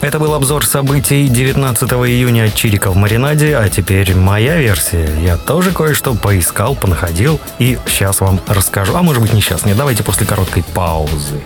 Это 0.00 0.20
был 0.20 0.34
обзор 0.34 0.64
событий 0.64 1.26
19 1.26 1.90
июня 1.92 2.44
от 2.44 2.54
Чирика 2.54 2.90
в 2.90 2.96
маринаде, 2.96 3.56
а 3.56 3.68
теперь 3.68 4.14
моя 4.14 4.56
версия. 4.56 5.08
Я 5.20 5.36
тоже 5.36 5.72
кое-что 5.72 6.14
поискал, 6.14 6.76
понаходил 6.76 7.40
и 7.58 7.76
сейчас 7.86 8.20
вам 8.20 8.40
расскажу. 8.46 8.94
А 8.94 9.02
может 9.02 9.20
быть 9.20 9.32
не 9.32 9.40
сейчас, 9.40 9.64
не 9.64 9.74
давайте 9.74 10.04
после 10.04 10.26
короткой 10.26 10.62
паузы. 10.62 11.40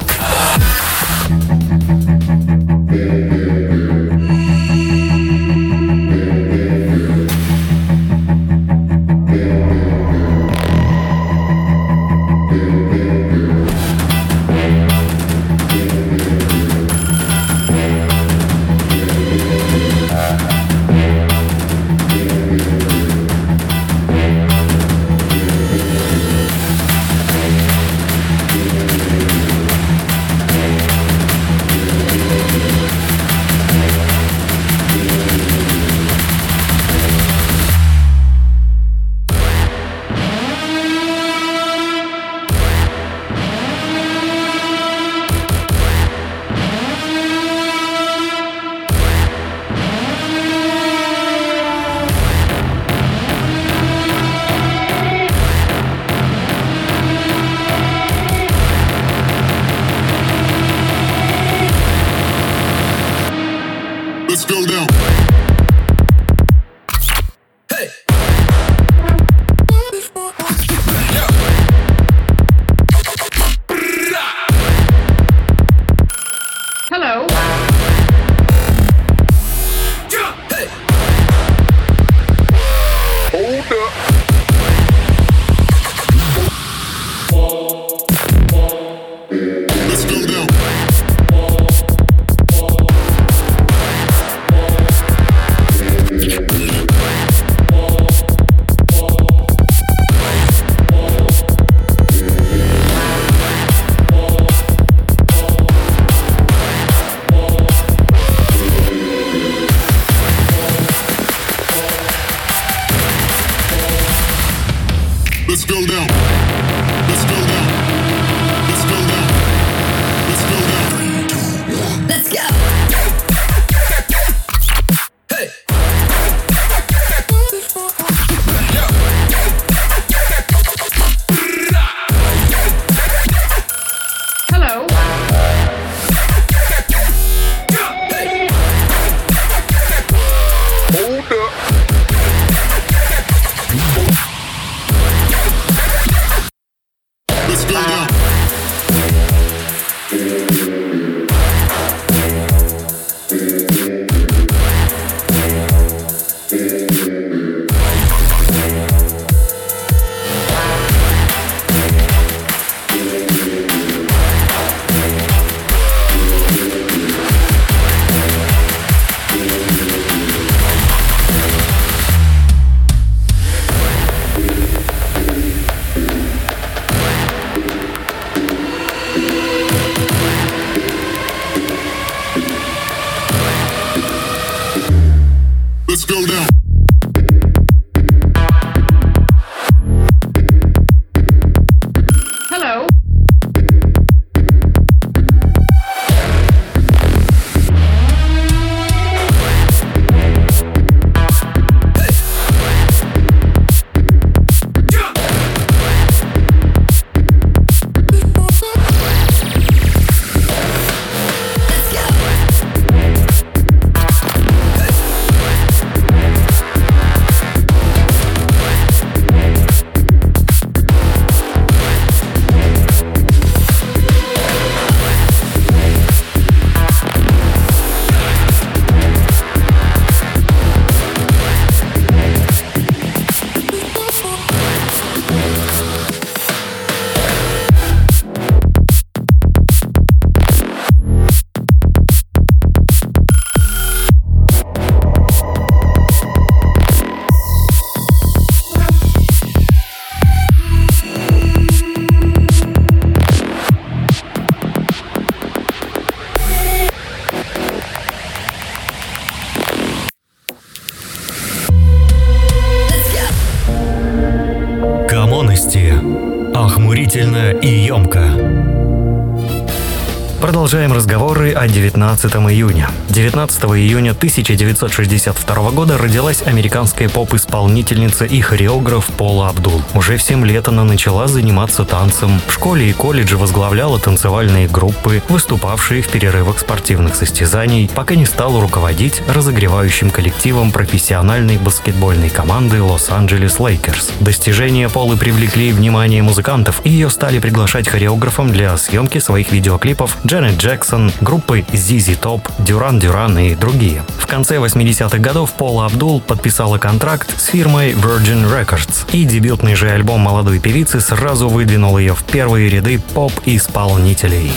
19 271.72 272.30
июня. 272.52 272.90
19 273.08 273.64
июня 273.64 274.10
1962 274.10 275.70
года 275.70 275.96
родилась 275.96 276.42
американская 276.42 277.08
поп-исполнительница 277.08 278.26
и 278.26 278.42
хореограф 278.42 279.06
Пола 279.06 279.48
Абдул. 279.48 279.82
Уже 279.94 280.18
в 280.18 280.22
7 280.22 280.44
лет 280.46 280.68
она 280.68 280.84
начала 280.84 281.28
заниматься 281.28 281.84
танцем. 281.84 282.40
В 282.46 282.52
школе 282.52 282.90
и 282.90 282.92
колледже 282.92 283.38
возглавляла 283.38 283.98
танцевальные 283.98 284.68
группы, 284.68 285.22
выступавшие 285.30 286.02
в 286.02 286.08
перерывах 286.08 286.58
спортивных 286.58 287.14
состязаний, 287.14 287.90
пока 287.94 288.16
не 288.16 288.26
стала 288.26 288.60
руководить 288.60 289.22
разогревающим 289.26 290.10
коллективом 290.10 290.72
профессиональной 290.72 291.56
баскетбольной 291.56 292.28
команды 292.28 292.82
Лос-Анджелес 292.82 293.58
Лейкерс. 293.58 294.10
Достижения 294.20 294.90
Полы 294.90 295.16
привлекли 295.16 295.72
внимание 295.72 296.22
музыкантов, 296.22 296.82
и 296.84 296.90
ее 296.90 297.08
стали 297.08 297.38
приглашать 297.38 297.88
хореографом 297.88 298.52
для 298.52 298.76
съемки 298.76 299.18
своих 299.18 299.52
видеоклипов 299.52 300.18
Джанет 300.26 300.58
Джексон, 300.58 301.10
группы 301.22 301.61
Джи, 301.70 301.76
ZZ 301.76 302.14
Top, 302.14 302.48
Duran 302.58 302.98
Duran 302.98 303.38
и 303.38 303.54
другие. 303.54 304.04
В 304.18 304.26
конце 304.26 304.56
80-х 304.56 305.18
годов 305.18 305.52
Пола 305.52 305.86
Абдул 305.86 306.20
подписала 306.20 306.78
контракт 306.78 307.38
с 307.38 307.46
фирмой 307.46 307.92
Virgin 307.92 308.50
Records, 308.50 309.10
и 309.12 309.24
дебютный 309.24 309.74
же 309.74 309.90
альбом 309.90 310.20
молодой 310.20 310.58
певицы 310.58 311.00
сразу 311.00 311.48
выдвинул 311.48 311.98
ее 311.98 312.14
в 312.14 312.24
первые 312.24 312.68
ряды 312.68 312.98
поп-исполнителей. 312.98 314.52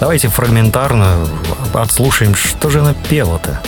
Давайте 0.00 0.28
фрагментарно 0.28 1.26
отслушаем, 1.74 2.34
что 2.34 2.70
же 2.70 2.80
она 2.80 2.94
пела-то. 2.94 3.60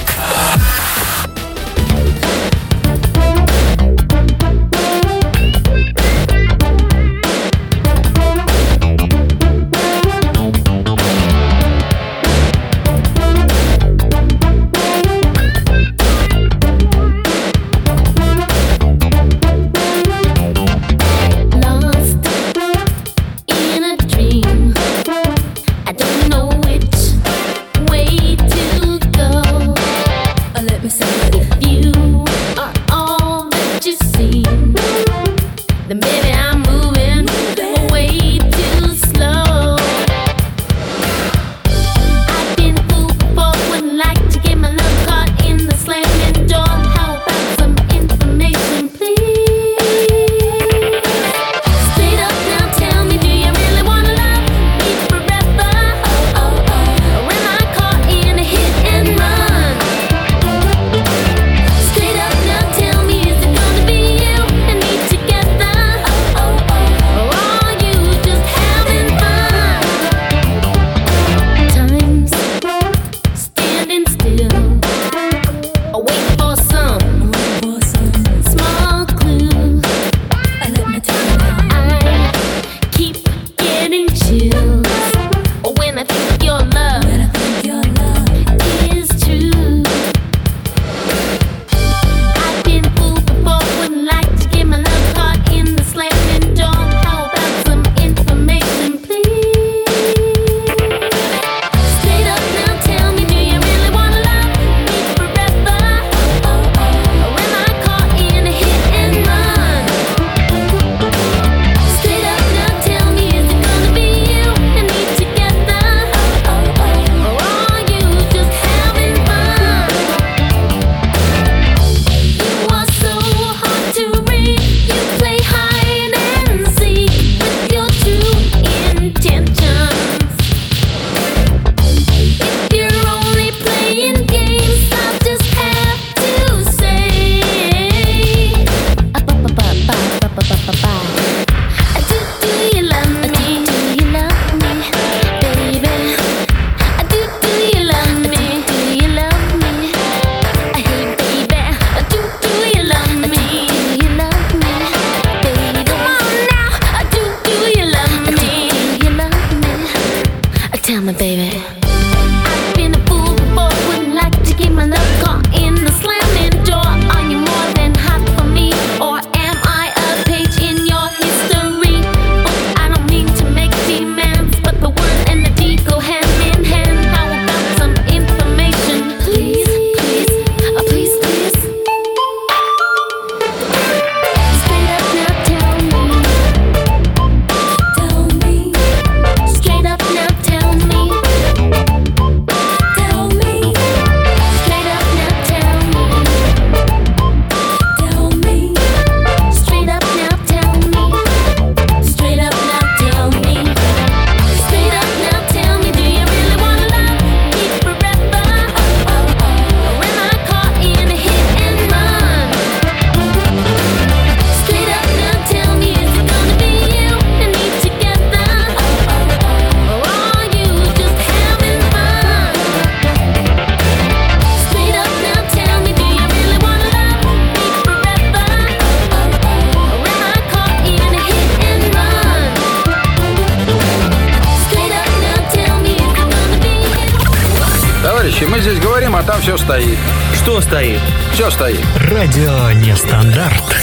стоит. 240.71 241.01
Все 241.33 241.51
стоит. 241.51 241.85
Радио 242.13 242.71
Нестандарт. 242.71 243.77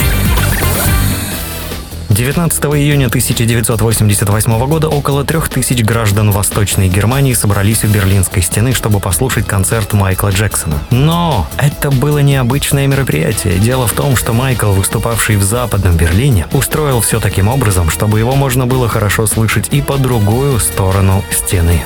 19 2.08 2.64
июня 2.64 3.08
1988 3.08 4.66
года 4.68 4.88
около 4.88 5.26
трех 5.26 5.50
тысяч 5.50 5.84
граждан 5.84 6.32
Восточной 6.32 6.88
Германии 6.88 7.34
собрались 7.34 7.84
у 7.84 7.88
Берлинской 7.88 8.42
стены, 8.42 8.72
чтобы 8.74 9.02
послушать 9.02 9.46
концерт 9.46 9.92
Майкла 9.92 10.30
Джексона. 10.30 10.80
Но 10.90 11.46
это 11.58 11.92
было 11.92 12.20
необычное 12.20 12.88
мероприятие. 12.88 13.60
Дело 13.60 13.86
в 13.86 13.92
том, 13.92 14.16
что 14.16 14.32
Майкл, 14.32 14.72
выступавший 14.72 15.36
в 15.36 15.44
Западном 15.44 15.98
Берлине, 15.98 16.48
устроил 16.54 17.02
все 17.02 17.20
таким 17.20 17.50
образом, 17.50 17.90
чтобы 17.90 18.20
его 18.20 18.34
можно 18.38 18.66
было 18.66 18.88
хорошо 18.88 19.28
слышать 19.28 19.68
и 19.72 19.82
по 19.82 19.98
другую 19.98 20.58
сторону 20.60 21.22
стены. 21.32 21.84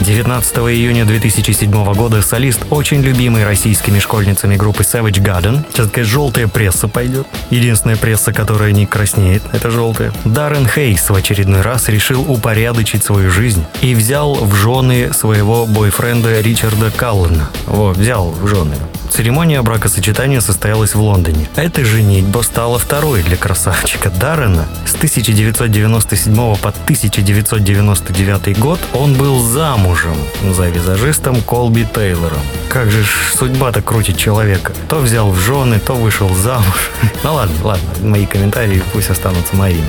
19 0.00 0.56
июня 0.56 1.04
2007 1.04 1.70
года 1.92 2.22
солист 2.22 2.60
очень 2.70 3.02
любимой 3.02 3.44
российскими 3.44 3.98
школьницами 3.98 4.56
группы 4.56 4.82
Savage 4.82 5.22
Garden, 5.22 5.62
сейчас 5.70 5.88
такая 5.88 6.04
желтая 6.06 6.48
пресса 6.48 6.88
пойдет, 6.88 7.26
единственная 7.50 7.96
пресса, 7.96 8.32
которая 8.32 8.72
не 8.72 8.86
краснеет, 8.86 9.42
это 9.52 9.70
желтая, 9.70 10.12
Даррен 10.24 10.66
Хейс 10.66 11.10
в 11.10 11.14
очередной 11.14 11.60
раз 11.60 11.88
решил 11.88 12.22
упорядочить 12.30 13.04
свою 13.04 13.30
жизнь 13.30 13.64
и 13.82 13.94
взял 13.94 14.34
в 14.34 14.54
жены 14.54 15.12
своего 15.12 15.66
бойфренда 15.66 16.40
Ричарда 16.40 16.90
Каллена. 16.90 17.50
Вот, 17.66 17.98
взял 17.98 18.30
в 18.30 18.46
жены. 18.46 18.76
Церемония 19.10 19.60
бракосочетания 19.60 20.40
состоялась 20.40 20.94
в 20.94 21.00
Лондоне. 21.00 21.48
Эта 21.56 21.84
женитьба 21.84 22.42
стала 22.42 22.78
второй 22.78 23.22
для 23.22 23.36
красавчика 23.36 24.08
Даррена. 24.08 24.68
С 24.86 24.94
1997 24.94 26.34
по 26.34 26.68
1999 26.68 28.58
год 28.58 28.78
он 28.94 29.14
был 29.14 29.42
замужем 29.90 30.16
за 30.54 30.68
визажистом 30.68 31.40
Колби 31.42 31.84
Тейлором. 31.84 32.40
Как 32.68 32.90
же 32.90 33.04
судьба-то 33.34 33.82
крутит 33.82 34.16
человека. 34.16 34.72
То 34.88 34.98
взял 34.98 35.30
в 35.30 35.38
жены, 35.38 35.78
то 35.78 35.94
вышел 35.94 36.28
замуж. 36.34 36.90
Ну 37.22 37.34
ладно, 37.34 37.54
ладно, 37.62 37.88
мои 38.02 38.26
комментарии 38.26 38.82
пусть 38.92 39.10
останутся 39.10 39.56
моими. 39.56 39.84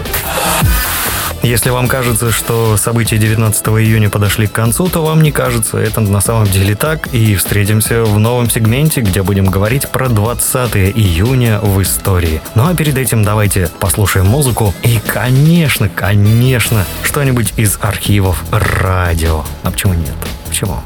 Если 1.43 1.71
вам 1.71 1.87
кажется, 1.87 2.31
что 2.31 2.77
события 2.77 3.17
19 3.17 3.67
июня 3.67 4.11
подошли 4.11 4.45
к 4.45 4.51
концу, 4.51 4.87
то 4.89 5.03
вам 5.03 5.23
не 5.23 5.31
кажется. 5.31 5.79
Это 5.79 5.99
на 6.01 6.21
самом 6.21 6.45
деле 6.45 6.75
так. 6.75 7.07
И 7.13 7.35
встретимся 7.35 8.03
в 8.03 8.19
новом 8.19 8.47
сегменте, 8.49 9.01
где 9.01 9.23
будем 9.23 9.45
говорить 9.45 9.89
про 9.89 10.07
20 10.07 10.75
июня 10.75 11.59
в 11.59 11.81
истории. 11.81 12.41
Ну 12.53 12.67
а 12.67 12.75
перед 12.75 12.95
этим 12.97 13.23
давайте 13.23 13.69
послушаем 13.79 14.27
музыку. 14.27 14.75
И, 14.83 14.99
конечно, 15.07 15.89
конечно, 15.89 16.85
что-нибудь 17.01 17.53
из 17.57 17.79
архивов 17.81 18.43
радио. 18.51 19.43
А 19.63 19.71
почему 19.71 19.95
нет? 19.95 20.15
Почему? 20.47 20.77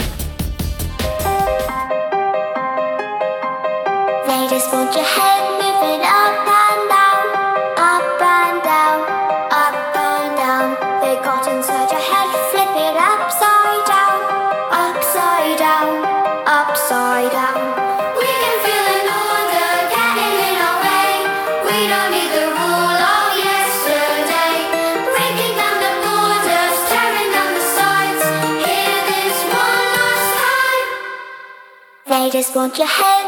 Want 32.55 32.77
your 32.77 32.87
head 32.87 33.24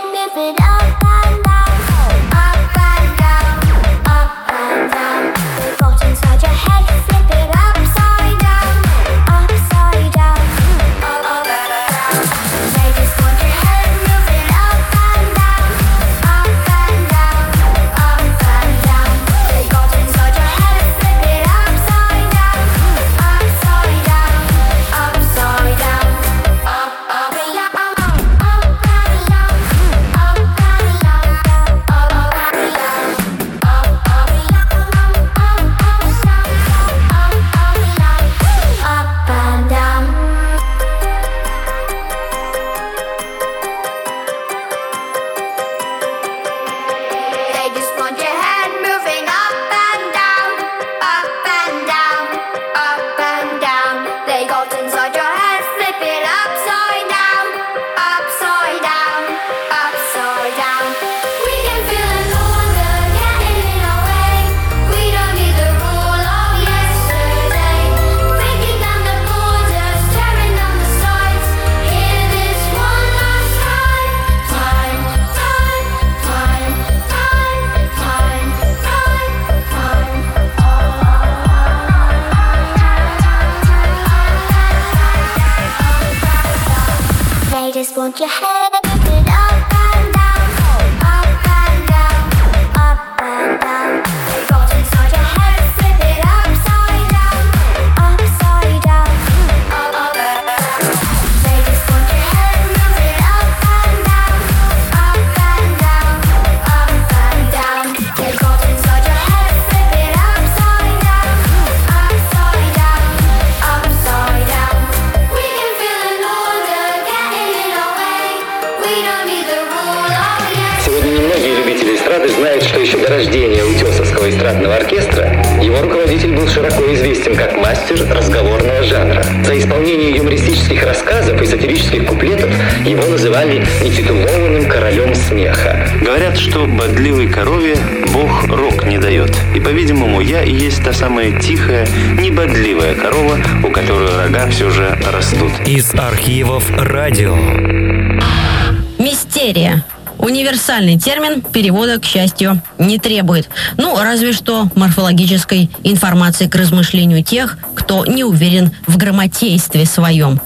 Универсальный 150.87 150.99
термин 150.99 151.41
перевода, 151.41 151.99
к 151.99 152.05
счастью, 152.05 152.61
не 152.77 152.97
требует. 152.97 153.49
Ну, 153.75 153.97
разве 154.01 154.31
что 154.31 154.69
морфологической 154.75 155.69
информации 155.83 156.47
к 156.47 156.55
размышлению 156.55 157.23
тех, 157.23 157.57
кто 157.75 158.05
не 158.05 158.23
уверен 158.23 158.71
в 158.87 158.95
грамотействе 158.95 159.85
своем. 159.85 160.39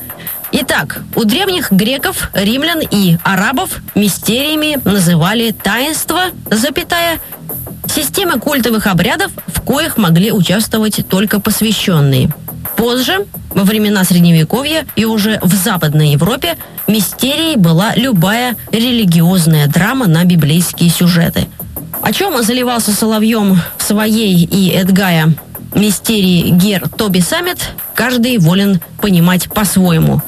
Итак, 0.51 1.01
у 1.15 1.25
древних 1.25 1.71
греков, 1.71 2.31
римлян 2.33 2.79
и 2.79 3.17
арабов 3.23 3.81
мистериями 3.93 4.79
называли 4.83 5.51
таинство, 5.51 6.31
запятая, 6.49 7.19
системы 7.87 8.39
культовых 8.39 8.87
обрядов, 8.87 9.31
в 9.45 9.61
коих 9.61 9.97
могли 9.97 10.31
участвовать 10.31 11.07
только 11.07 11.39
посвященные. 11.39 12.33
Позже, 12.75 13.27
во 13.51 13.63
времена 13.63 14.03
Средневековья 14.03 14.85
и 14.95 15.05
уже 15.05 15.39
в 15.43 15.53
Западной 15.53 16.13
Европе, 16.13 16.57
мистерией 16.91 17.55
была 17.55 17.95
любая 17.95 18.55
религиозная 18.71 19.67
драма 19.67 20.07
на 20.07 20.23
библейские 20.25 20.89
сюжеты. 20.89 21.47
О 22.01 22.11
чем 22.11 22.41
заливался 22.43 22.91
соловьем 22.91 23.61
в 23.77 23.83
своей 23.83 24.43
и 24.43 24.69
Эдгая 24.71 25.33
мистерии 25.73 26.49
Гер 26.49 26.89
Тоби 26.89 27.19
Саммит, 27.19 27.59
каждый 27.95 28.37
волен 28.37 28.81
понимать 28.99 29.49
по-своему. 29.51 30.21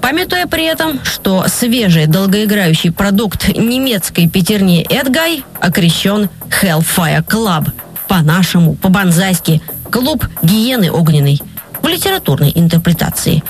Памятуя 0.00 0.46
при 0.46 0.64
этом, 0.64 1.04
что 1.04 1.44
свежий 1.48 2.06
долгоиграющий 2.06 2.92
продукт 2.92 3.48
немецкой 3.48 4.28
пятерни 4.28 4.86
Эдгай 4.88 5.44
окрещен 5.60 6.30
Hellfire 6.62 7.24
Club. 7.24 7.70
По-нашему, 8.06 8.74
по-банзайски, 8.74 9.60
клуб 9.90 10.24
гиены 10.42 10.90
огненной 10.90 11.42
в 11.82 11.86
литературной 11.86 12.52
интерпретации. 12.54 13.42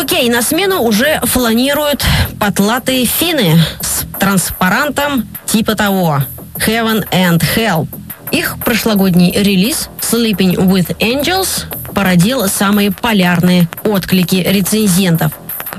Окей, 0.00 0.30
на 0.30 0.40
смену 0.40 0.80
уже 0.80 1.20
фланируют 1.24 2.02
потлатые 2.38 3.04
финны 3.04 3.62
с 3.82 4.06
транспарантом 4.18 5.28
типа 5.44 5.74
того 5.74 6.22
Heaven 6.54 7.06
and 7.10 7.44
Hell. 7.54 7.86
Их 8.30 8.56
прошлогодний 8.64 9.30
релиз 9.30 9.90
Sleeping 10.00 10.56
with 10.56 10.96
Angels 11.00 11.66
породил 11.94 12.48
самые 12.48 12.92
полярные 12.92 13.68
отклики 13.84 14.36
рецензентов. 14.36 15.32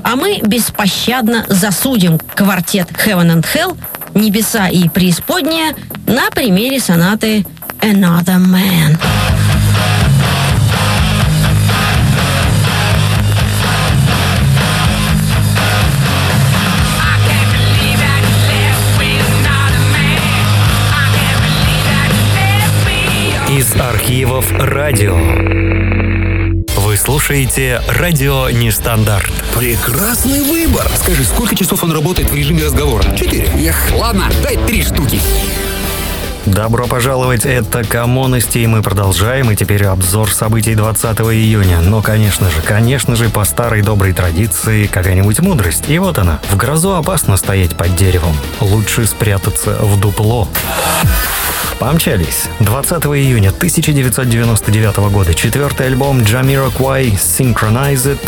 А 0.04 0.14
мы 0.14 0.38
беспощадно 0.40 1.44
засудим 1.48 2.20
квартет 2.20 2.92
Heaven 2.92 3.40
and 3.40 3.46
Hell, 3.52 3.76
Небеса 4.14 4.68
и 4.68 4.88
Преисподняя 4.88 5.74
на 6.06 6.30
примере 6.30 6.78
сонаты 6.78 7.44
Another 7.80 8.38
Man. 8.38 8.96
Архивов 24.02 24.50
радио. 24.58 25.16
Вы 26.76 26.96
слушаете 26.96 27.80
«Радио 27.86 28.50
Нестандарт». 28.50 29.30
Прекрасный 29.56 30.42
выбор. 30.42 30.90
Скажи, 30.96 31.22
сколько 31.22 31.54
часов 31.54 31.84
он 31.84 31.92
работает 31.92 32.28
в 32.28 32.34
режиме 32.34 32.64
разговора? 32.64 33.04
Четыре. 33.16 33.48
Эх, 33.64 33.92
ладно, 33.94 34.28
дай 34.42 34.56
три 34.56 34.82
штуки. 34.82 35.20
Добро 36.46 36.88
пожаловать, 36.88 37.46
это 37.46 37.84
Коммонности, 37.84 38.58
и 38.58 38.66
мы 38.66 38.82
продолжаем, 38.82 39.52
и 39.52 39.56
теперь 39.56 39.84
обзор 39.84 40.32
событий 40.32 40.74
20 40.74 41.20
июня. 41.20 41.80
Но, 41.80 42.02
конечно 42.02 42.50
же, 42.50 42.60
конечно 42.62 43.14
же, 43.14 43.28
по 43.28 43.44
старой 43.44 43.82
доброй 43.82 44.12
традиции, 44.12 44.86
какая-нибудь 44.86 45.38
мудрость. 45.38 45.84
И 45.88 45.98
вот 46.00 46.18
она. 46.18 46.40
В 46.50 46.56
грозу 46.56 46.96
опасно 46.96 47.36
стоять 47.36 47.76
под 47.76 47.94
деревом. 47.94 48.36
Лучше 48.60 49.06
спрятаться 49.06 49.76
в 49.80 50.00
дупло. 50.00 50.48
Помчались. 51.78 52.48
20 52.60 53.04
июня 53.06 53.50
1999 53.50 54.96
года 55.12 55.34
четвертый 55.34 55.86
альбом 55.86 56.20
Jamiroquai 56.20 57.12
Synchronized 57.14 58.18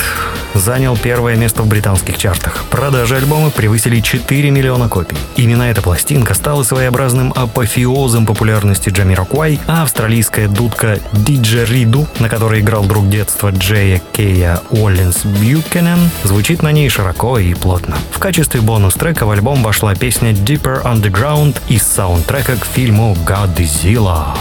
занял 0.55 0.97
первое 0.97 1.37
место 1.37 1.63
в 1.63 1.69
британских 1.69 2.19
чартах. 2.19 2.65
Продажи 2.71 3.17
альбома 3.17 3.51
превысили 3.51 4.01
4 4.01 4.51
миллиона 4.51 4.89
копий. 4.89 5.17
Именно 5.37 5.65
эта 5.65 5.83
пластинка 5.83 6.35
стала 6.35 6.63
своеобразным 6.63 7.33
апофеозом 7.35 8.04
популярности 8.27 8.91
Jamiroquai, 8.91 9.61
а 9.67 9.83
австралийская 9.83 10.49
дудка 10.49 10.99
Диджериду, 11.13 12.07
на 12.19 12.29
которой 12.29 12.61
играл 12.61 12.85
друг 12.85 13.09
детства 13.09 13.51
Джея 13.51 14.01
Кея 14.13 14.61
Уоллинс 14.71 15.25
Бьюкенен, 15.25 16.11
звучит 16.23 16.63
на 16.63 16.71
ней 16.73 16.89
широко 16.89 17.39
и 17.39 17.55
плотно. 17.55 17.97
В 18.11 18.19
качестве 18.19 18.61
бонус-трека 18.61 19.27
в 19.27 19.31
альбом 19.31 19.63
вошла 19.63 19.95
песня 19.95 20.33
Deeper 20.33 20.85
Underground 20.85 21.57
из 21.69 21.83
саундтрека 21.83 22.57
к 22.57 22.67
фильму 22.67 23.17
Godzilla. 23.27 24.37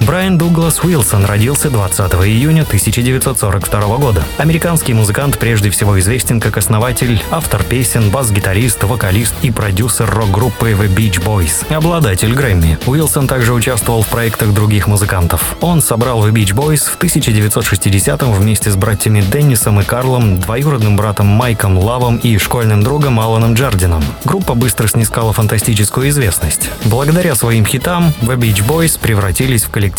Брайан 0.00 0.38
Дуглас 0.38 0.82
Уилсон 0.82 1.26
родился 1.26 1.68
20 1.68 2.00
июня 2.26 2.62
1942 2.62 3.96
года. 3.98 4.24
Американский 4.38 4.94
музыкант 4.94 5.38
прежде 5.38 5.68
всего 5.68 6.00
известен 6.00 6.40
как 6.40 6.56
основатель, 6.56 7.22
автор 7.30 7.62
песен, 7.62 8.10
бас-гитарист, 8.10 8.82
вокалист 8.84 9.34
и 9.42 9.50
продюсер 9.50 10.08
рок-группы 10.08 10.70
The 10.70 10.88
Beach 10.88 11.22
Boys, 11.22 11.72
обладатель 11.72 12.32
Грэмми. 12.32 12.78
Уилсон 12.86 13.28
также 13.28 13.52
участвовал 13.52 14.02
в 14.02 14.08
проектах 14.08 14.54
других 14.54 14.86
музыкантов. 14.86 15.56
Он 15.60 15.82
собрал 15.82 16.26
The 16.26 16.32
Beach 16.32 16.54
Boys 16.54 16.90
в 16.90 16.98
1960-м 16.98 18.32
вместе 18.32 18.70
с 18.70 18.76
братьями 18.76 19.20
Деннисом 19.20 19.80
и 19.80 19.84
Карлом, 19.84 20.40
двоюродным 20.40 20.96
братом 20.96 21.26
Майком 21.26 21.78
Лавом 21.78 22.16
и 22.16 22.38
школьным 22.38 22.82
другом 22.82 23.20
Аланом 23.20 23.52
Джардином. 23.52 24.02
Группа 24.24 24.54
быстро 24.54 24.88
снискала 24.88 25.34
фантастическую 25.34 26.08
известность. 26.08 26.70
Благодаря 26.86 27.34
своим 27.34 27.66
хитам 27.66 28.14
The 28.22 28.36
Beach 28.36 28.66
Boys 28.66 28.98
превратились 28.98 29.64
в 29.64 29.70
коллектив, 29.70 29.89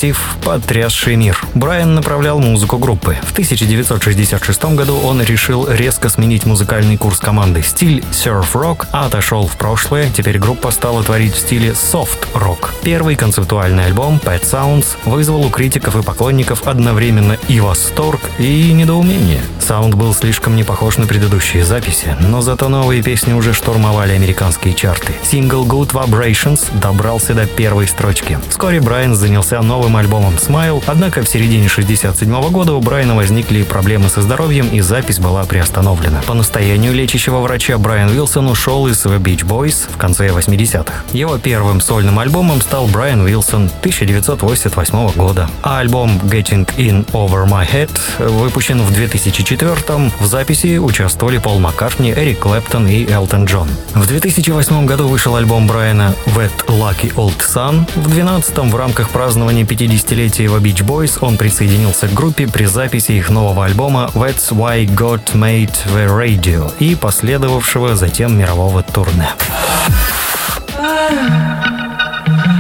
потрясший 0.43 1.15
мир. 1.15 1.39
Брайан 1.53 1.95
направлял 1.95 2.39
музыку 2.39 2.77
группы. 2.77 3.17
В 3.23 3.31
1966 3.31 4.63
году 4.75 4.97
он 4.97 5.21
решил 5.21 5.67
резко 5.69 6.09
сменить 6.09 6.45
музыкальный 6.45 6.97
курс 6.97 7.19
команды. 7.19 7.63
Стиль 7.63 8.03
серф-рок 8.11 8.87
отошел 8.91 9.47
в 9.47 9.57
прошлое, 9.57 10.09
теперь 10.09 10.37
группа 10.37 10.71
стала 10.71 11.03
творить 11.03 11.33
в 11.33 11.39
стиле 11.39 11.73
софт-рок. 11.73 12.73
Первый 12.83 13.15
концептуальный 13.15 13.85
альбом 13.85 14.19
Pet 14.23 14.43
Sounds 14.43 14.97
вызвал 15.05 15.45
у 15.45 15.49
критиков 15.49 15.95
и 15.95 16.03
поклонников 16.03 16.67
одновременно 16.67 17.37
и 17.47 17.59
восторг, 17.59 18.21
и 18.37 18.71
недоумение. 18.73 19.41
Саунд 19.59 19.95
был 19.95 20.13
слишком 20.13 20.55
не 20.55 20.63
похож 20.63 20.97
на 20.97 21.07
предыдущие 21.07 21.63
записи, 21.63 22.15
но 22.19 22.41
зато 22.41 22.69
новые 22.69 23.01
песни 23.01 23.33
уже 23.33 23.53
штурмовали 23.53 24.13
американские 24.13 24.73
чарты. 24.73 25.13
Сингл 25.23 25.65
Good 25.65 25.91
Vibrations 25.91 26.61
добрался 26.79 27.33
до 27.33 27.45
первой 27.45 27.87
строчки. 27.87 28.37
Вскоре 28.49 28.79
Брайан 28.81 29.15
занялся 29.15 29.61
новым 29.61 29.80
альбомом 29.89 30.35
Smile, 30.35 30.83
однако 30.87 31.21
в 31.21 31.27
середине 31.27 31.67
67 31.67 32.49
года 32.49 32.73
у 32.73 32.81
Брайана 32.81 33.15
возникли 33.15 33.63
проблемы 33.63 34.09
со 34.09 34.21
здоровьем 34.21 34.67
и 34.69 34.81
запись 34.81 35.19
была 35.19 35.43
приостановлена. 35.43 36.21
По 36.27 36.33
настоянию 36.33 36.93
лечащего 36.93 37.39
врача 37.39 37.77
Брайан 37.77 38.09
Уилсон 38.09 38.47
ушел 38.47 38.87
из 38.87 39.05
The 39.05 39.19
Beach 39.19 39.45
Boys 39.45 39.89
в 39.91 39.97
конце 39.97 40.27
80-х. 40.29 41.03
Его 41.13 41.37
первым 41.37 41.81
сольным 41.81 42.19
альбомом 42.19 42.61
стал 42.61 42.87
Брайан 42.87 43.21
Уилсон 43.21 43.65
1988 43.79 45.11
года, 45.15 45.49
а 45.63 45.79
альбом 45.79 46.19
Getting 46.23 46.67
In 46.77 47.05
Over 47.11 47.47
My 47.47 47.67
Head 47.69 47.91
выпущен 48.29 48.81
в 48.81 48.93
2004 48.93 50.11
в 50.19 50.25
записи 50.25 50.77
участвовали 50.77 51.37
Пол 51.37 51.59
Маккартни, 51.59 52.11
Эрик 52.11 52.39
Клэптон 52.39 52.87
и 52.87 53.09
Элтон 53.11 53.45
Джон. 53.45 53.67
В 53.93 54.05
2008 54.07 54.85
году 54.85 55.07
вышел 55.07 55.35
альбом 55.35 55.67
Брайана 55.67 56.15
Wet 56.27 56.51
Lucky 56.67 57.13
Old 57.15 57.39
Sun. 57.39 57.85
В 57.95 58.07
2012 58.07 58.71
в 58.71 58.75
рамках 58.75 59.09
празднования 59.09 59.65
50-летия 59.71 60.43
его 60.43 60.57
Beach 60.57 60.83
Boys 60.85 61.17
он 61.21 61.37
присоединился 61.37 62.07
к 62.07 62.13
группе 62.13 62.45
при 62.45 62.65
записи 62.65 63.13
их 63.13 63.29
нового 63.29 63.65
альбома 63.65 64.09
That's 64.13 64.51
Why 64.51 64.85
God 64.85 65.23
Made 65.33 65.73
the 65.93 66.07
Radio 66.07 66.71
и 66.79 66.95
последовавшего 66.95 67.95
затем 67.95 68.37
мирового 68.37 68.83
турне. 68.83 69.29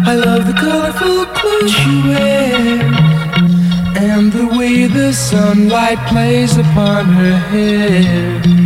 I 0.07 0.15
love 0.15 0.47
the 0.47 0.53
colorful 0.53 1.25
clothes 1.35 1.71
she 1.71 2.01
wears 2.07 2.81
and 3.97 4.31
the 4.31 4.47
way 4.57 4.87
the 4.87 5.11
sunlight 5.11 5.99
plays 6.07 6.57
upon 6.57 7.05
her 7.05 7.37
hair. 7.51 8.60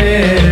mulher 0.00 0.49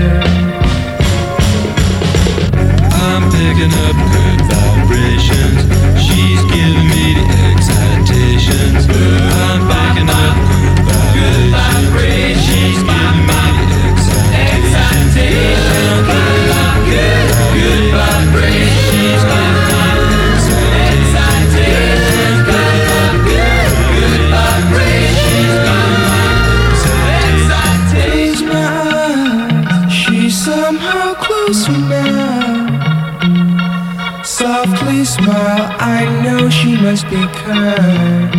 just 36.98 37.10
because 37.10 38.37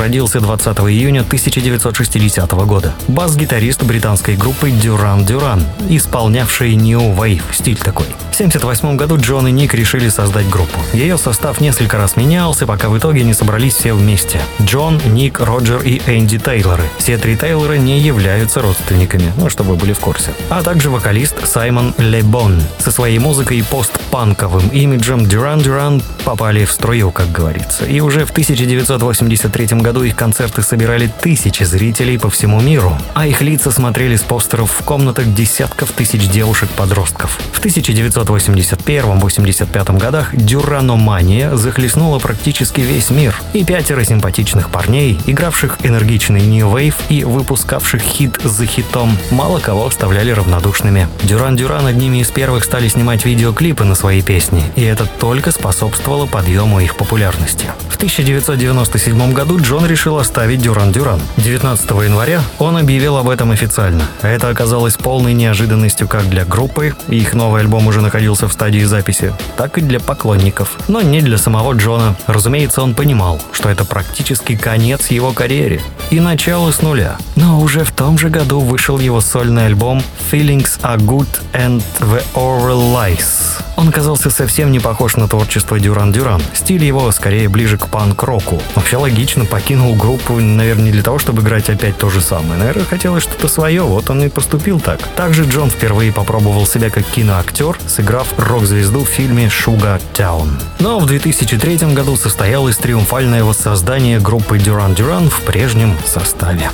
родился 0.00 0.40
20 0.40 0.78
июня 0.78 1.20
1960 1.20 2.50
года. 2.64 2.94
Бас-гитарист 3.06 3.82
британской 3.82 4.34
группы 4.34 4.70
Duran 4.70 5.26
Duran, 5.26 5.62
исполнявший 5.88 6.74
New 6.74 7.00
Wave, 7.14 7.42
стиль 7.52 7.76
такой. 7.76 8.06
В 8.06 8.40
1978 8.40 8.96
году 8.96 9.18
Джон 9.18 9.48
и 9.48 9.50
Ник 9.50 9.74
решили 9.74 10.08
создать 10.08 10.48
группу. 10.48 10.78
Ее 10.94 11.18
состав 11.18 11.60
несколько 11.60 11.98
раз 11.98 12.16
менялся, 12.16 12.66
пока 12.66 12.88
в 12.88 12.96
итоге 12.96 13.22
не 13.22 13.34
собрались 13.34 13.74
все 13.74 13.92
вместе. 13.92 14.40
Джон, 14.62 14.98
Ник, 15.04 15.38
Роджер 15.40 15.82
и 15.82 16.00
Энди 16.06 16.38
Тейлоры. 16.38 16.84
Все 16.96 17.18
три 17.18 17.36
Тейлора 17.36 17.74
не 17.74 18.00
являются 18.00 18.62
родственниками, 18.62 19.30
ну, 19.36 19.50
чтобы 19.50 19.72
вы 19.72 19.76
были 19.76 19.92
в 19.92 19.98
курсе. 19.98 20.30
А 20.48 20.62
также 20.62 20.88
вокалист 20.88 21.46
Саймон 21.46 21.94
Лебон. 21.98 22.62
Со 22.78 22.90
своей 22.90 23.18
музыкой 23.18 23.58
и 23.58 23.62
постпанковым 23.62 24.68
имиджем 24.68 25.20
Duran 25.20 25.62
Duran 25.62 26.02
попали 26.24 26.64
в 26.64 26.72
струю, 26.72 27.10
как 27.10 27.30
говорится. 27.32 27.84
И 27.84 28.00
уже 28.00 28.24
в 28.24 28.30
1983 28.30 29.66
году 29.80 30.02
их 30.02 30.16
концерты 30.16 30.62
собирали 30.62 31.12
тысячи 31.20 31.64
зрителей 31.64 32.18
по 32.18 32.30
всему 32.30 32.58
миру, 32.60 32.96
а 33.14 33.26
их 33.26 33.42
лица 33.42 33.70
смотрели 33.70 34.16
с 34.16 34.22
постеров 34.22 34.70
в 34.70 34.82
комнатах 34.84 35.34
десятков 35.34 35.92
тысяч 35.92 36.28
девушек-подростков. 36.28 37.38
В 37.52 37.62
1981-85 37.64 39.98
годах 39.98 40.34
дюраномания 40.34 41.54
захлестнула 41.56 42.18
практически 42.18 42.80
весь 42.80 43.10
мир, 43.10 43.34
и 43.52 43.64
пятеро 43.64 44.04
симпатичных 44.04 44.70
парней, 44.70 45.18
игравших 45.26 45.78
энергичный 45.82 46.42
New 46.42 46.68
Wave 46.68 46.94
и 47.08 47.24
выпускавших 47.24 48.00
хит 48.00 48.38
за 48.42 48.66
хитом, 48.66 49.16
мало 49.30 49.60
кого 49.60 49.86
оставляли 49.86 50.30
равнодушными. 50.30 51.08
Дюран 51.22 51.56
Дюран 51.56 51.86
одними 51.86 52.18
из 52.18 52.30
первых 52.30 52.64
стали 52.64 52.88
снимать 52.88 53.24
видеоклипы 53.24 53.84
на 53.84 53.94
свои 53.94 54.20
песни, 54.22 54.62
и 54.76 54.82
это 54.82 55.06
только 55.06 55.52
способствовало 55.52 56.19
подъему 56.26 56.80
их 56.80 56.96
популярности. 56.96 57.66
В 57.88 57.96
1997 57.96 59.32
году 59.32 59.60
Джон 59.60 59.86
решил 59.86 60.18
оставить 60.18 60.62
Дюран 60.62 60.92
Дюран. 60.92 61.20
19 61.36 61.90
января 61.90 62.42
он 62.58 62.76
объявил 62.76 63.16
об 63.16 63.28
этом 63.28 63.50
официально. 63.50 64.04
Это 64.22 64.48
оказалось 64.48 64.96
полной 64.96 65.34
неожиданностью 65.34 66.08
как 66.08 66.28
для 66.28 66.44
группы, 66.44 66.94
их 67.08 67.34
новый 67.34 67.60
альбом 67.60 67.86
уже 67.86 68.00
находился 68.00 68.48
в 68.48 68.52
стадии 68.52 68.84
записи, 68.84 69.34
так 69.56 69.78
и 69.78 69.80
для 69.80 70.00
поклонников. 70.00 70.78
Но 70.88 71.02
не 71.02 71.20
для 71.20 71.38
самого 71.38 71.74
Джона. 71.74 72.16
Разумеется, 72.26 72.82
он 72.82 72.94
понимал, 72.94 73.40
что 73.52 73.68
это 73.68 73.84
практически 73.84 74.56
конец 74.56 75.08
его 75.08 75.32
карьере 75.32 75.82
и 76.10 76.20
начало 76.20 76.72
с 76.72 76.82
нуля. 76.82 77.18
Но 77.36 77.60
уже 77.60 77.84
в 77.84 77.92
том 77.92 78.18
же 78.18 78.28
году 78.28 78.60
вышел 78.60 78.98
его 78.98 79.20
сольный 79.20 79.66
альбом 79.66 80.02
Feelings 80.30 80.80
Are 80.82 80.98
Good 80.98 81.28
and 81.52 81.82
The 82.00 82.22
Oral 82.34 82.94
Lies. 82.94 83.62
Он 83.76 83.88
оказался 83.88 84.30
совсем 84.30 84.72
не 84.72 84.78
похож 84.78 85.16
на 85.16 85.26
творчество 85.26 85.78
Дюран 85.78 85.99
Дюран. 86.08 86.42
Стиль 86.54 86.82
его 86.82 87.10
скорее 87.12 87.48
ближе 87.48 87.76
к 87.76 87.88
панк-року. 87.88 88.60
Вообще 88.74 88.96
логично, 88.96 89.44
покинул 89.44 89.94
группу, 89.94 90.40
наверное, 90.40 90.86
не 90.86 90.92
для 90.92 91.02
того, 91.02 91.18
чтобы 91.18 91.42
играть 91.42 91.68
опять 91.68 91.98
то 91.98 92.08
же 92.08 92.22
самое. 92.22 92.58
Наверное, 92.58 92.86
хотелось 92.86 93.22
что-то 93.22 93.46
свое, 93.48 93.82
вот 93.82 94.08
он 94.08 94.22
и 94.22 94.28
поступил 94.28 94.80
так. 94.80 95.00
Также 95.16 95.44
Джон 95.44 95.70
впервые 95.70 96.12
попробовал 96.12 96.66
себя 96.66 96.88
как 96.88 97.04
киноактер, 97.04 97.76
сыграв 97.86 98.26
рок-звезду 98.38 99.04
в 99.04 99.08
фильме 99.08 99.50
«Шуга 99.50 100.00
Таун». 100.14 100.58
Но 100.78 100.98
в 100.98 101.06
2003 101.06 101.92
году 101.92 102.16
состоялось 102.16 102.78
триумфальное 102.78 103.44
воссоздание 103.44 104.18
группы 104.18 104.58
Дюран 104.58 104.94
Дюран 104.94 105.28
в 105.28 105.42
прежнем 105.42 105.96
составе. 106.06 106.70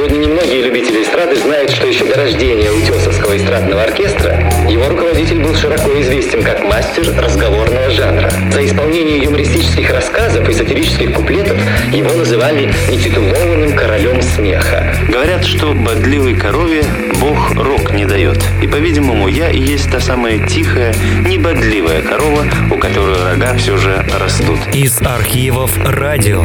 Сегодня 0.00 0.28
немногие 0.28 0.62
любители 0.62 1.02
эстрады 1.02 1.36
знают, 1.36 1.70
что 1.70 1.86
еще 1.86 2.06
до 2.06 2.14
рождения 2.14 2.70
Утесовского 2.70 3.36
эстрадного 3.36 3.82
оркестра 3.82 4.50
его 4.66 4.88
руководитель 4.88 5.42
был 5.42 5.54
широко 5.54 5.90
известен 6.00 6.42
как 6.42 6.64
мастер 6.64 7.14
разговорного 7.22 7.90
жанра. 7.90 8.30
За 8.50 8.64
исполнение 8.64 9.18
юмористических 9.18 9.90
рассказов 9.90 10.48
и 10.48 10.54
сатирических 10.54 11.12
куплетов 11.12 11.58
его 11.92 12.14
называли 12.14 12.72
нетитулованным 12.90 13.76
королем 13.76 14.22
смеха. 14.22 14.96
Говорят, 15.06 15.44
что 15.44 15.74
бодливой 15.74 16.34
корове 16.34 16.82
Бог 17.20 17.54
рог 17.56 17.92
не 17.92 18.06
дает. 18.06 18.42
И, 18.62 18.66
по-видимому, 18.66 19.28
я 19.28 19.50
и 19.50 19.60
есть 19.60 19.90
та 19.92 20.00
самая 20.00 20.38
тихая, 20.46 20.94
небодливая 21.26 22.00
корова, 22.00 22.46
у 22.70 22.78
которой 22.78 23.22
рога 23.22 23.54
все 23.58 23.76
же 23.76 24.02
растут. 24.18 24.60
Из 24.72 24.98
архивов 25.02 25.76
радио. 25.84 26.42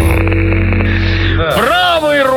Правой 1.38 1.85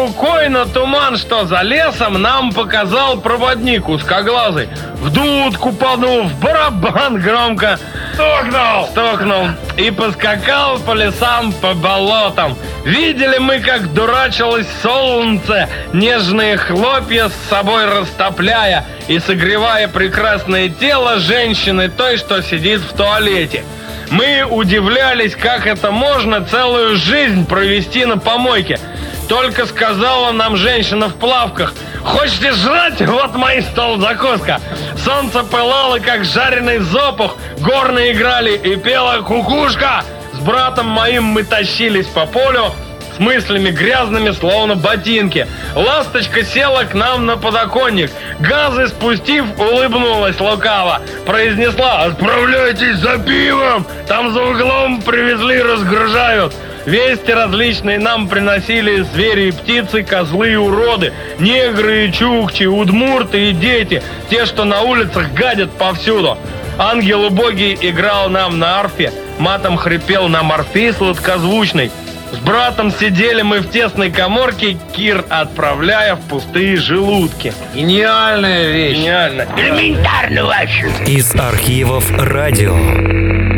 рукой 0.08 0.48
на 0.48 0.64
туман, 0.64 1.18
что 1.18 1.44
за 1.44 1.62
лесом, 1.62 2.20
нам 2.20 2.52
показал 2.52 3.20
проводник 3.20 3.88
узкоглазый. 3.88 4.68
В 5.00 5.10
дудку 5.10 5.72
подул, 5.72 6.22
в 6.22 6.40
барабан 6.40 7.20
громко 7.20 7.78
стукнул, 8.14 8.86
стукнул 8.90 9.48
и 9.76 9.90
поскакал 9.90 10.78
по 10.78 10.92
лесам, 10.92 11.52
по 11.52 11.74
болотам. 11.74 12.56
Видели 12.84 13.38
мы, 13.38 13.60
как 13.60 13.92
дурачилось 13.92 14.66
солнце, 14.82 15.68
нежные 15.92 16.56
хлопья 16.56 17.28
с 17.28 17.48
собой 17.50 17.84
растопляя 17.86 18.86
и 19.08 19.18
согревая 19.18 19.88
прекрасное 19.88 20.70
тело 20.70 21.18
женщины 21.18 21.90
той, 21.90 22.16
что 22.16 22.42
сидит 22.42 22.80
в 22.80 22.96
туалете. 22.96 23.62
Мы 24.10 24.42
удивлялись, 24.42 25.36
как 25.36 25.66
это 25.66 25.90
можно 25.90 26.42
целую 26.42 26.96
жизнь 26.96 27.46
провести 27.46 28.06
на 28.06 28.16
помойке. 28.16 28.80
Только 29.28 29.66
сказала 29.66 30.32
нам 30.32 30.56
женщина 30.56 31.08
в 31.08 31.14
плавках, 31.14 31.74
хочете 32.02 32.52
жрать? 32.52 33.00
Вот 33.02 33.34
мои 33.36 33.60
стол 33.60 33.98
закуска. 33.98 34.58
Солнце 35.04 35.44
пылало, 35.44 35.98
как 35.98 36.24
жареный 36.24 36.78
зопух, 36.78 37.36
горны 37.58 38.12
играли 38.12 38.56
и 38.56 38.76
пела 38.76 39.20
кукушка. 39.20 40.02
С 40.32 40.38
братом 40.38 40.86
моим 40.86 41.24
мы 41.24 41.42
тащились 41.42 42.06
по 42.06 42.24
полю, 42.24 42.72
с 43.16 43.18
мыслями 43.18 43.70
грязными, 43.70 44.30
словно 44.30 44.76
ботинки. 44.76 45.46
Ласточка 45.74 46.42
села 46.42 46.84
к 46.84 46.94
нам 46.94 47.26
на 47.26 47.36
подоконник. 47.36 48.10
Газы 48.40 48.88
спустив, 48.88 49.44
улыбнулась 49.58 50.40
лукаво. 50.40 51.02
Произнесла, 51.26 52.04
отправляйтесь 52.04 52.96
за 52.96 53.18
пивом. 53.18 53.86
Там 54.06 54.32
за 54.32 54.42
углом 54.42 55.02
привезли, 55.02 55.60
разгружают. 55.60 56.54
Вести 56.88 57.32
различные 57.32 57.98
нам 57.98 58.28
приносили 58.28 59.02
звери 59.02 59.48
и 59.48 59.50
птицы, 59.50 60.02
козлы 60.02 60.52
и 60.52 60.56
уроды, 60.56 61.12
негры 61.38 62.06
и 62.06 62.12
чукчи, 62.12 62.64
удмурты 62.64 63.50
и 63.50 63.52
дети, 63.52 64.02
те, 64.30 64.46
что 64.46 64.64
на 64.64 64.80
улицах 64.80 65.30
гадят 65.34 65.70
повсюду. 65.72 66.38
Ангел 66.78 67.24
убогий 67.26 67.76
играл 67.78 68.30
нам 68.30 68.58
на 68.58 68.80
арфе, 68.80 69.12
матом 69.38 69.76
хрипел 69.76 70.28
на 70.28 70.42
морфей 70.42 70.94
сладкозвучный. 70.94 71.90
С 72.32 72.38
братом 72.38 72.90
сидели 72.90 73.42
мы 73.42 73.58
в 73.60 73.68
тесной 73.68 74.10
коморке, 74.10 74.78
Кир 74.96 75.26
отправляя 75.28 76.14
в 76.16 76.20
пустые 76.22 76.78
желудки. 76.78 77.52
Гениальная 77.74 78.72
вещь. 78.72 78.96
Гениально. 78.96 79.46
Элементарно 79.58 80.46
вообще. 80.46 80.90
Из 81.06 81.34
архивов 81.34 82.10
радио. 82.18 83.57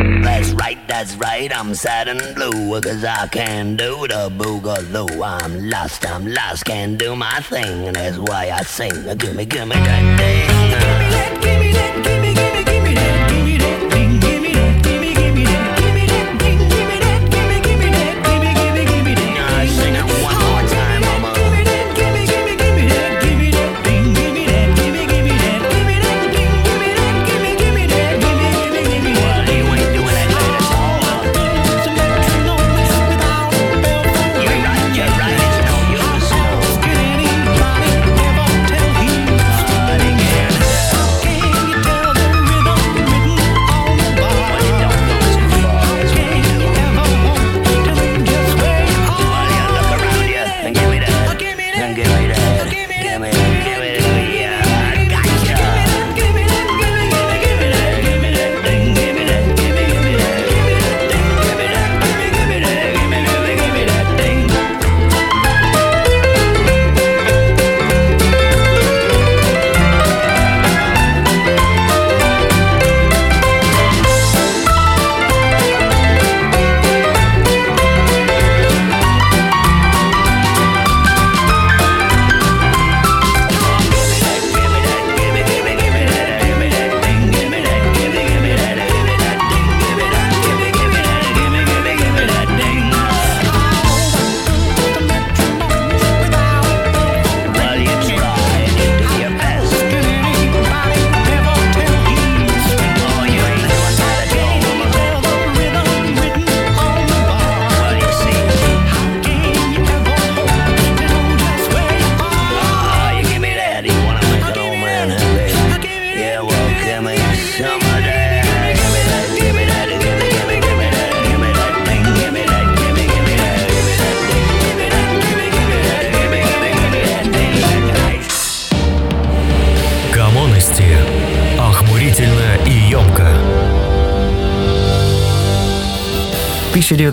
That's 1.00 1.16
right, 1.16 1.50
I'm 1.50 1.74
sad 1.74 2.08
and 2.08 2.34
blue 2.34 2.78
Cause 2.78 3.02
I 3.04 3.26
can't 3.28 3.78
do 3.78 4.06
the 4.06 4.28
boogaloo 4.36 5.26
I'm 5.26 5.70
lost, 5.70 6.04
I'm 6.06 6.26
lost, 6.26 6.66
can't 6.66 6.98
do 6.98 7.16
my 7.16 7.40
thing 7.40 7.86
And 7.86 7.96
that's 7.96 8.18
why 8.18 8.50
I 8.50 8.60
sing 8.64 8.92
Gimme, 9.16 9.46
gimme 9.46 9.76
that 9.76 10.18
thing 10.20 10.50
I 10.74 12.19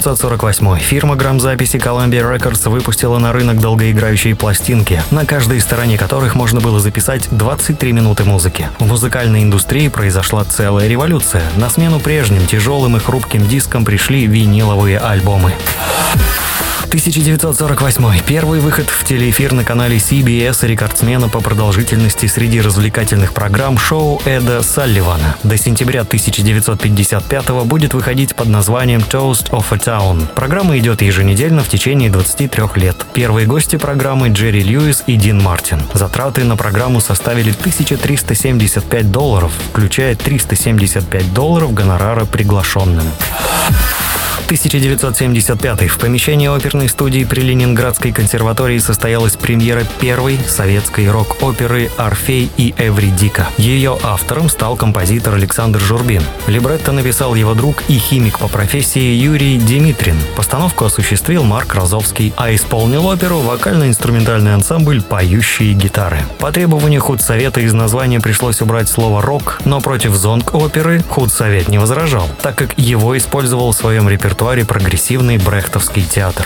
1948. 0.07 0.77
Фирма 0.77 1.15
грамзаписи 1.15 1.75
Columbia 1.77 2.21
Records 2.21 2.69
выпустила 2.69 3.17
на 3.17 3.33
рынок 3.33 3.59
долгоиграющие 3.59 4.35
пластинки, 4.35 5.01
на 5.11 5.25
каждой 5.25 5.59
стороне 5.59 5.97
которых 5.97 6.33
можно 6.33 6.61
было 6.61 6.79
записать 6.79 7.27
23 7.31 7.91
минуты 7.91 8.23
музыки. 8.23 8.69
В 8.79 8.87
музыкальной 8.87 9.43
индустрии 9.43 9.89
произошла 9.89 10.45
целая 10.45 10.87
революция. 10.87 11.43
На 11.57 11.69
смену 11.69 11.99
прежним 11.99 12.45
тяжелым 12.47 12.95
и 12.95 12.99
хрупким 12.99 13.45
дискам 13.47 13.83
пришли 13.83 14.27
виниловые 14.27 14.97
альбомы. 14.97 15.51
1948. 16.87 18.21
Первый 18.25 18.61
выход 18.61 18.89
в 18.89 19.03
телеэфир 19.03 19.51
на 19.51 19.65
канале 19.65 19.97
CBS 19.97 20.65
рекордсмена 20.65 21.27
по 21.27 21.41
продолжительности 21.41 22.27
среди 22.27 22.61
развлекательных 22.61 23.33
программ 23.33 23.77
шоу 23.77 24.21
Эда 24.25 24.63
Салливана. 24.63 25.35
До 25.43 25.57
сентября 25.57 26.01
1955 26.01 27.49
будет 27.65 27.93
выходить 27.93 28.35
под 28.35 28.47
названием 28.47 29.01
Toast 29.01 29.49
of 29.49 29.65
a 29.71 29.77
Town. 29.77 30.25
Программа 30.33 30.77
идет 30.77 31.01
еженедельно 31.01 31.61
в 31.61 31.67
течение 31.67 32.09
23 32.09 32.63
лет. 32.75 33.05
Первые 33.13 33.47
гости 33.47 33.75
программы 33.75 34.29
Джерри 34.29 34.61
Льюис 34.61 35.03
и 35.07 35.17
Дин 35.17 35.43
Мартин. 35.43 35.81
Затраты 35.93 36.45
на 36.45 36.55
программу 36.55 37.01
составили 37.01 37.51
1375 37.51 39.11
долларов, 39.11 39.51
включая 39.71 40.15
375 40.15 41.33
долларов 41.33 41.73
гонорара 41.73 42.23
приглашенным. 42.23 43.07
1975 44.47 45.89
в 45.89 45.97
помещении 45.97 46.47
оперной 46.47 46.76
студии 46.85 47.23
при 47.23 47.41
Ленинградской 47.41 48.11
консерватории 48.11 48.77
состоялась 48.77 49.35
премьера 49.35 49.83
первой 49.99 50.37
советской 50.47 51.09
рок-оперы 51.09 51.89
«Орфей 51.97 52.51
и 52.57 52.75
Эвридика». 52.77 53.47
Ее 53.57 53.97
автором 54.03 54.49
стал 54.49 54.75
композитор 54.75 55.33
Александр 55.33 55.79
Журбин. 55.79 56.21
Либретто 56.45 56.91
написал 56.91 57.33
его 57.33 57.55
друг 57.55 57.83
и 57.87 57.97
химик 57.97 58.37
по 58.37 58.47
профессии 58.47 59.15
Юрий 59.15 59.57
Димитрин. 59.57 60.17
Постановку 60.35 60.85
осуществил 60.85 61.43
Марк 61.43 61.73
Розовский, 61.73 62.31
а 62.37 62.53
исполнил 62.53 63.07
оперу 63.07 63.39
вокально-инструментальный 63.39 64.53
ансамбль 64.53 65.01
«Поющие 65.01 65.73
гитары». 65.73 66.19
По 66.37 66.51
требованию 66.51 67.01
худсовета 67.01 67.61
из 67.61 67.73
названия 67.73 68.19
пришлось 68.19 68.61
убрать 68.61 68.87
слово 68.87 69.23
«рок», 69.23 69.59
но 69.65 69.81
против 69.81 70.13
зонг-оперы 70.13 71.01
худсовет 71.09 71.69
не 71.69 71.79
возражал, 71.79 72.29
так 72.41 72.55
как 72.55 72.77
его 72.77 73.17
использовал 73.17 73.71
в 73.71 73.75
своем 73.75 74.07
репертуаре 74.07 74.65
прогрессивный 74.65 75.37
брехтовский 75.37 76.03
театр. 76.03 76.45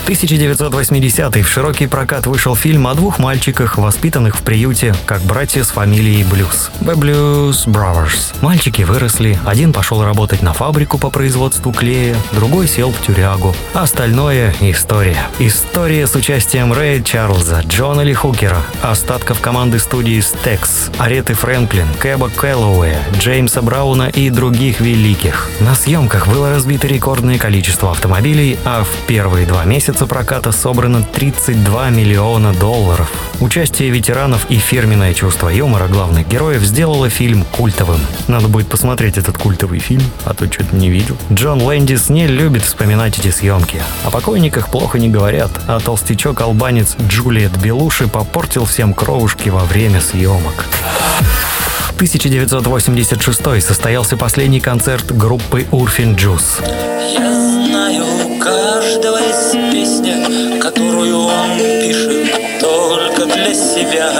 1980 0.03 1.35
в 1.37 1.47
широкий 1.47 1.87
прокат 1.87 2.25
вышел 2.25 2.55
фильм 2.55 2.87
о 2.87 2.95
двух 2.95 3.19
мальчиках, 3.19 3.77
воспитанных 3.77 4.35
в 4.35 4.41
приюте, 4.41 4.95
как 5.05 5.21
братья 5.21 5.63
с 5.63 5.69
фамилией 5.69 6.23
Блюз. 6.23 6.71
The 6.81 6.95
Blues 6.95 7.67
Brothers. 7.67 8.35
Мальчики 8.41 8.81
выросли, 8.81 9.39
один 9.45 9.71
пошел 9.71 10.03
работать 10.03 10.41
на 10.41 10.53
фабрику 10.53 10.97
по 10.97 11.11
производству 11.11 11.71
клея, 11.71 12.15
другой 12.31 12.67
сел 12.67 12.91
в 12.91 12.99
тюрягу. 13.05 13.55
Остальное– 13.73 14.53
история. 14.61 15.27
История 15.37 16.07
с 16.07 16.15
участием 16.15 16.73
Рэя 16.73 17.03
Чарльза, 17.03 17.61
Джона 17.67 18.01
Ли 18.01 18.13
Хукера, 18.13 18.61
остатков 18.81 19.39
команды 19.39 19.77
студии 19.77 20.17
Stax, 20.17 20.91
Ареты 20.97 21.35
Фрэнклин, 21.35 21.87
Кэба 21.99 22.29
Кэллоуэя, 22.29 22.99
Джеймса 23.17 23.61
Брауна 23.61 24.09
и 24.09 24.29
других 24.31 24.79
великих. 24.79 25.47
На 25.59 25.75
съемках 25.75 26.27
было 26.27 26.49
разбито 26.49 26.87
рекордное 26.87 27.37
количество 27.37 27.91
автомобилей, 27.91 28.57
а 28.65 28.83
в 28.83 29.07
первые 29.07 29.45
два 29.45 29.63
месяца 29.63 29.90
проката 29.99 30.51
собрано 30.51 31.03
32 31.03 31.89
миллиона 31.89 32.53
долларов. 32.53 33.11
Участие 33.39 33.89
ветеранов 33.89 34.45
и 34.49 34.55
фирменное 34.55 35.13
чувство 35.13 35.49
юмора 35.49 35.87
главных 35.87 36.27
героев 36.27 36.61
сделало 36.63 37.09
фильм 37.09 37.43
культовым. 37.51 37.99
Надо 38.27 38.47
будет 38.47 38.67
посмотреть 38.67 39.17
этот 39.17 39.37
культовый 39.37 39.79
фильм, 39.79 40.03
а 40.25 40.33
то 40.33 40.45
что-то 40.51 40.75
не 40.75 40.89
видел. 40.89 41.17
Джон 41.31 41.61
Лэндис 41.61 42.09
не 42.09 42.27
любит 42.27 42.63
вспоминать 42.63 43.19
эти 43.19 43.31
съемки. 43.31 43.81
О 44.03 44.11
покойниках 44.11 44.69
плохо 44.69 44.99
не 44.99 45.09
говорят, 45.09 45.51
а 45.67 45.79
толстячок-албанец 45.79 46.95
Джулиет 47.07 47.55
Белуши 47.61 48.07
попортил 48.07 48.65
всем 48.65 48.93
кровушки 48.93 49.49
во 49.49 49.65
время 49.65 50.01
съемок. 50.01 50.65
1986 52.01 53.61
состоялся 53.61 54.17
последний 54.17 54.59
концерт 54.59 55.15
группы 55.15 55.67
Урфин 55.69 56.15
Джус. 56.15 56.59
Каждого 58.43 59.19
из 59.19 59.51
песни, 59.71 60.59
которую 60.59 61.25
он 61.25 61.57
пишет 61.57 62.59
только 62.59 63.25
для 63.25 63.53
себя. 63.53 64.11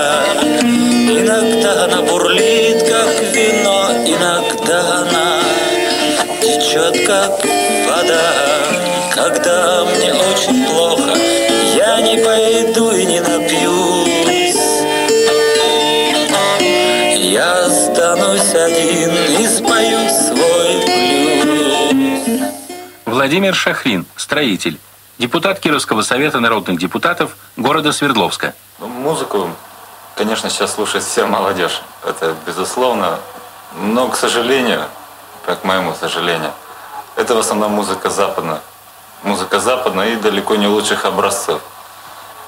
Иногда 1.09 1.86
она 1.86 2.01
бурлит, 2.03 2.84
как 2.84 3.19
вино, 3.34 3.89
иногда 4.05 4.99
она 4.99 5.41
течет, 6.39 7.05
как 7.07 7.43
вода. 7.88 8.32
Когда 9.15 9.86
мне 9.86 10.13
очень 10.13 10.65
плохо, 10.65 11.17
я 11.76 12.01
не 12.01 12.17
пойду 12.24 12.91
и 12.91 13.05
не 13.05 13.19
напьюсь. 13.22 14.11
Я 17.15 17.65
останусь 17.65 18.53
один 18.53 19.11
и 19.39 19.47
спою 19.47 19.99
свой. 20.09 20.70
Владимир 23.22 23.53
Шахрин, 23.53 24.07
строитель, 24.15 24.80
депутат 25.19 25.59
Кировского 25.59 26.01
совета 26.01 26.39
народных 26.39 26.80
депутатов 26.80 27.38
города 27.55 27.91
Свердловска. 27.91 28.55
Ну, 28.80 28.88
Музыку, 28.88 29.51
конечно, 30.15 30.49
сейчас 30.49 30.74
слушает 30.74 31.03
вся 31.03 31.28
молодежь. 31.28 31.84
Это 32.03 32.36
безусловно. 32.47 33.19
Но, 33.80 34.07
к 34.09 34.15
сожалению, 34.15 34.86
к 35.45 35.63
моему 35.63 35.93
сожалению, 35.93 36.51
это 37.15 37.36
в 37.36 37.38
основном 37.38 37.74
музыка 37.74 38.09
западная. 38.09 38.59
Музыка 39.22 39.59
западная 39.59 40.13
и 40.13 40.15
далеко 40.15 40.55
не 40.55 40.65
лучших 40.65 41.05
образцов. 41.05 41.61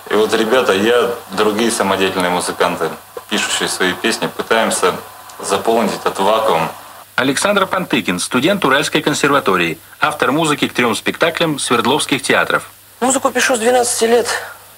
И 0.09 0.15
вот, 0.15 0.33
ребята, 0.33 0.73
я, 0.73 1.11
другие 1.33 1.69
самодеятельные 1.69 2.31
музыканты, 2.31 2.89
пишущие 3.29 3.69
свои 3.69 3.93
песни, 3.93 4.25
пытаемся 4.25 4.95
заполнить 5.39 5.93
этот 5.93 6.17
вакуум. 6.17 6.67
Александр 7.15 7.67
Пантыкин, 7.67 8.19
студент 8.19 8.65
Уральской 8.65 9.01
консерватории, 9.01 9.77
автор 9.99 10.31
музыки 10.31 10.67
к 10.67 10.73
трем 10.73 10.95
спектаклям 10.95 11.59
Свердловских 11.59 12.23
театров. 12.23 12.71
Музыку 13.01 13.29
пишу 13.29 13.55
с 13.55 13.59
12 13.59 14.01
лет. 14.09 14.27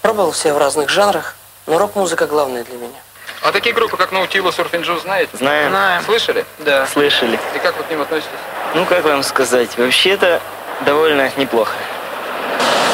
Пробовал 0.02 0.32
все 0.32 0.54
в 0.54 0.58
разных 0.58 0.90
жанрах, 0.90 1.36
но 1.66 1.78
рок-музыка 1.78 2.28
главная 2.28 2.66
для 2.66 2.76
меня. 2.76 3.00
А 3.42 3.52
такие 3.54 3.74
группы, 3.74 3.96
как 3.96 4.12
Наутилус, 4.12 4.60
Урфинджу, 4.60 5.00
знаете? 5.00 5.38
Знаем. 5.38 5.70
Знаем. 5.70 6.04
Слышали? 6.04 6.46
Да. 6.60 6.86
Слышали. 6.88 7.40
И 7.56 7.60
как 7.60 7.78
вы 7.78 7.84
к 7.84 7.90
ним 7.90 8.02
относитесь? 8.02 8.32
Ну, 8.74 8.86
как 8.86 9.06
вам 9.06 9.24
сказать, 9.24 9.78
вообще-то 9.78 10.42
довольно 10.86 11.32
неплохо. 11.38 11.74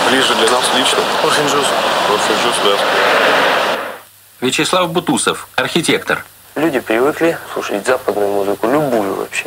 Ближе 0.10 0.36
для 0.36 0.52
нас 0.52 0.66
лично. 0.76 1.00
Урфинджус. 1.24 1.66
Урфинджус, 2.12 2.56
да. 2.64 2.78
Вячеслав 4.42 4.92
Бутусов, 4.92 5.48
архитектор. 5.56 6.26
Люди 6.56 6.80
привыкли 6.80 7.38
слушать 7.54 7.86
западную 7.86 8.30
музыку, 8.30 8.68
любую 8.68 9.16
вообще. 9.16 9.46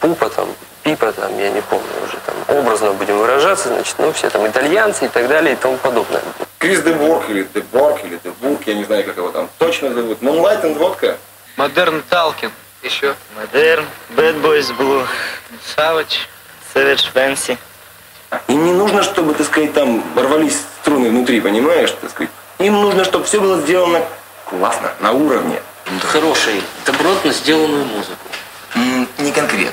Пупа 0.00 0.30
там, 0.30 0.48
пипа 0.82 1.12
там, 1.12 1.38
я 1.38 1.50
не 1.50 1.60
помню 1.60 1.84
уже 2.06 2.16
там, 2.24 2.56
образно 2.56 2.92
будем 2.92 3.18
выражаться, 3.18 3.68
значит, 3.68 3.94
ну, 3.98 4.12
все 4.12 4.30
там 4.30 4.46
итальянцы 4.46 5.06
и 5.06 5.08
так 5.08 5.28
далее 5.28 5.52
и 5.52 5.56
тому 5.56 5.76
подобное. 5.76 6.22
Крис 6.58 6.82
Деборг 6.82 7.28
или 7.28 7.46
Деборг 7.54 8.04
или 8.04 8.18
Дебург, 8.24 8.60
я 8.66 8.74
не 8.74 8.84
знаю, 8.84 9.04
как 9.04 9.16
его 9.16 9.30
там 9.30 9.48
точно 9.58 9.92
зовут. 9.92 10.22
Moonlight 10.22 10.62
and 10.62 10.78
Vodka. 10.78 11.16
Modern 11.56 12.02
Talking. 12.08 12.50
Еще. 12.82 13.14
Modern, 13.36 13.84
Bad 14.16 14.40
Boys 14.40 14.74
Blue, 14.76 15.04
Savage. 15.74 16.28
Savage, 16.74 17.12
Fancy. 17.12 17.58
И 18.46 18.54
не 18.54 18.72
нужно, 18.72 19.02
чтобы, 19.02 19.34
так 19.34 19.46
сказать, 19.46 19.72
там 19.72 20.04
рвались 20.16 20.60
струны 20.80 21.08
внутри, 21.08 21.40
понимаешь, 21.40 21.90
так 22.00 22.10
сказать. 22.10 22.30
Им 22.58 22.74
нужно, 22.74 23.04
чтобы 23.04 23.24
все 23.24 23.40
было 23.40 23.60
сделано 23.60 24.02
классно, 24.44 24.92
на 25.00 25.12
уровне. 25.12 25.62
Хорошей, 26.02 26.62
добротно 26.86 27.32
сделанную 27.32 27.84
музыку. 27.84 28.16
не 29.18 29.32
конкретно. 29.32 29.72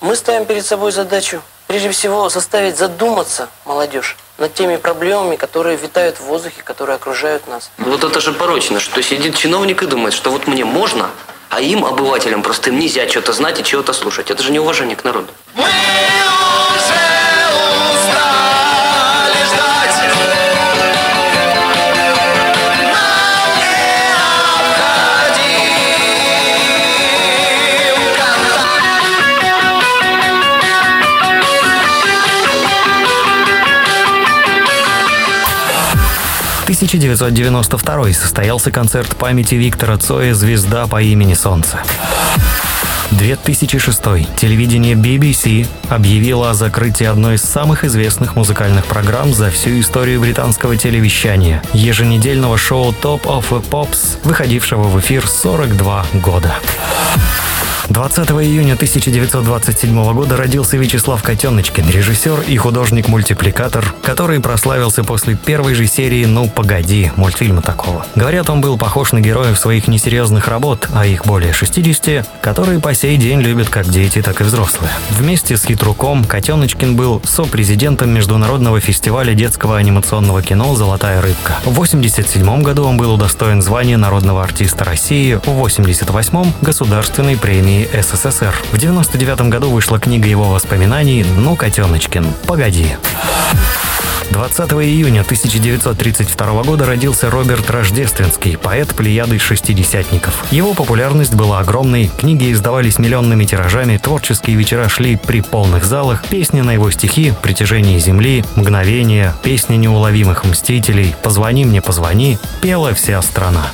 Мы 0.00 0.16
ставим 0.16 0.44
перед 0.44 0.66
собой 0.66 0.90
задачу, 0.92 1.40
прежде 1.68 1.90
всего, 1.90 2.28
заставить 2.28 2.76
задуматься 2.76 3.48
молодежь 3.64 4.16
над 4.38 4.52
теми 4.54 4.76
проблемами, 4.76 5.36
которые 5.36 5.76
витают 5.76 6.16
в 6.16 6.22
воздухе, 6.22 6.62
которые 6.62 6.96
окружают 6.96 7.46
нас. 7.46 7.70
Вот 7.78 8.02
это 8.02 8.20
же 8.20 8.32
порочно, 8.32 8.80
что 8.80 9.02
сидит 9.02 9.36
чиновник 9.36 9.82
и 9.82 9.86
думает, 9.86 10.14
что 10.14 10.30
вот 10.30 10.48
мне 10.48 10.64
можно, 10.64 11.10
а 11.48 11.60
им, 11.60 11.84
обывателям, 11.84 12.42
простым, 12.42 12.78
нельзя 12.78 13.08
что-то 13.08 13.32
знать 13.32 13.60
и 13.60 13.64
чего-то 13.64 13.92
слушать. 13.92 14.30
Это 14.30 14.42
же 14.42 14.50
неуважение 14.50 14.96
к 14.96 15.04
народу. 15.04 15.28
В 15.54 15.60
1992 36.76 38.12
состоялся 38.12 38.70
концерт 38.70 39.14
памяти 39.16 39.56
Виктора 39.56 39.98
Цоя 39.98 40.34
«Звезда 40.34 40.86
по 40.86 41.02
имени 41.02 41.34
Солнце». 41.34 41.82
2006. 43.10 44.02
Телевидение 44.36 44.94
BBC 44.94 45.66
объявило 45.88 46.50
о 46.50 46.54
закрытии 46.54 47.04
одной 47.04 47.34
из 47.34 47.42
самых 47.42 47.84
известных 47.84 48.36
музыкальных 48.36 48.86
программ 48.86 49.34
за 49.34 49.50
всю 49.50 49.80
историю 49.80 50.20
британского 50.20 50.76
телевещания– 50.76 51.62
еженедельного 51.72 52.56
шоу 52.56 52.94
Top 53.02 53.22
of 53.24 53.44
the 53.50 53.64
Pops, 53.68 54.18
выходившего 54.24 54.84
в 54.84 54.98
эфир 55.00 55.26
42 55.26 56.06
года. 56.14 56.54
20 57.88 58.30
июня 58.30 58.74
1927 58.74 60.12
года 60.14 60.36
родился 60.36 60.76
Вячеслав 60.78 61.22
Котеночкин, 61.22 61.90
режиссер 61.90 62.40
и 62.48 62.56
художник-мультипликатор, 62.56 63.84
который 64.02 64.40
прославился 64.40 65.04
после 65.04 65.34
первой 65.34 65.74
же 65.74 65.86
серии 65.86 66.24
«Ну, 66.24 66.48
погоди» 66.48 67.12
мультфильма 67.16 67.60
такого. 67.60 68.06
Говорят, 68.14 68.48
он 68.48 68.60
был 68.62 68.78
похож 68.78 69.12
на 69.12 69.20
героев 69.20 69.58
своих 69.58 69.88
несерьезных 69.88 70.48
работ, 70.48 70.88
а 70.94 71.04
их 71.04 71.26
более 71.26 71.52
60, 71.52 72.26
которые 72.40 72.80
по 72.80 72.94
сей 73.02 73.16
день 73.16 73.40
любят 73.40 73.68
как 73.68 73.88
дети, 73.88 74.22
так 74.22 74.40
и 74.40 74.44
взрослые. 74.44 74.92
Вместе 75.10 75.56
с 75.56 75.64
Хитруком 75.64 76.24
Котеночкин 76.24 76.94
был 76.94 77.20
сопрезидентом 77.24 78.10
Международного 78.10 78.78
фестиваля 78.78 79.34
детского 79.34 79.76
анимационного 79.76 80.40
кино 80.40 80.72
«Золотая 80.76 81.20
рыбка». 81.20 81.58
В 81.64 81.72
1987 81.72 82.62
году 82.62 82.84
он 82.84 82.96
был 82.96 83.12
удостоен 83.14 83.60
звания 83.60 83.96
народного 83.96 84.44
артиста 84.44 84.84
России, 84.84 85.34
в 85.34 85.48
1988– 85.48 86.52
государственной 86.60 87.36
премии 87.36 87.88
СССР. 87.92 88.54
В 88.70 88.76
1999 88.76 89.50
году 89.50 89.70
вышла 89.70 89.98
книга 89.98 90.28
его 90.28 90.44
воспоминаний 90.44 91.26
«Ну, 91.36 91.56
Котеночкин, 91.56 92.24
погоди». 92.46 92.86
20 94.30 94.72
июня 94.72 95.22
1932 95.22 96.62
года 96.62 96.86
родился 96.86 97.30
Роберт 97.30 97.70
Рождественский, 97.70 98.56
поэт 98.56 98.88
плеяды 98.94 99.38
шестидесятников. 99.38 100.34
Его 100.50 100.74
популярность 100.74 101.34
была 101.34 101.60
огромной, 101.60 102.10
книги 102.18 102.52
издавались 102.52 102.98
миллионными 102.98 103.44
тиражами, 103.44 103.98
творческие 103.98 104.56
вечера 104.56 104.88
шли 104.88 105.16
при 105.16 105.40
полных 105.40 105.84
залах, 105.84 106.24
песни 106.28 106.60
на 106.60 106.72
его 106.72 106.90
стихи 106.90 107.32
«Притяжение 107.42 107.98
земли», 107.98 108.44
«Мгновение», 108.56 109.34
«Песни 109.42 109.76
неуловимых 109.76 110.44
мстителей», 110.44 111.14
«Позвони 111.22 111.64
мне, 111.64 111.82
позвони» 111.82 112.38
пела 112.60 112.94
вся 112.94 113.20
страна. 113.22 113.66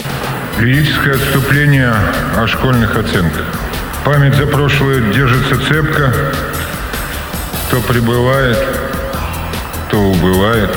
Лирическое 0.58 1.14
отступление 1.14 1.94
о 2.36 2.46
школьных 2.46 2.96
оценках. 2.96 3.46
Память 4.04 4.34
за 4.34 4.46
прошлое 4.46 5.12
держится 5.12 5.56
цепко, 5.68 6.12
то 7.70 7.80
прибывает, 7.80 8.58
то 9.90 9.98
убывает. 9.98 10.70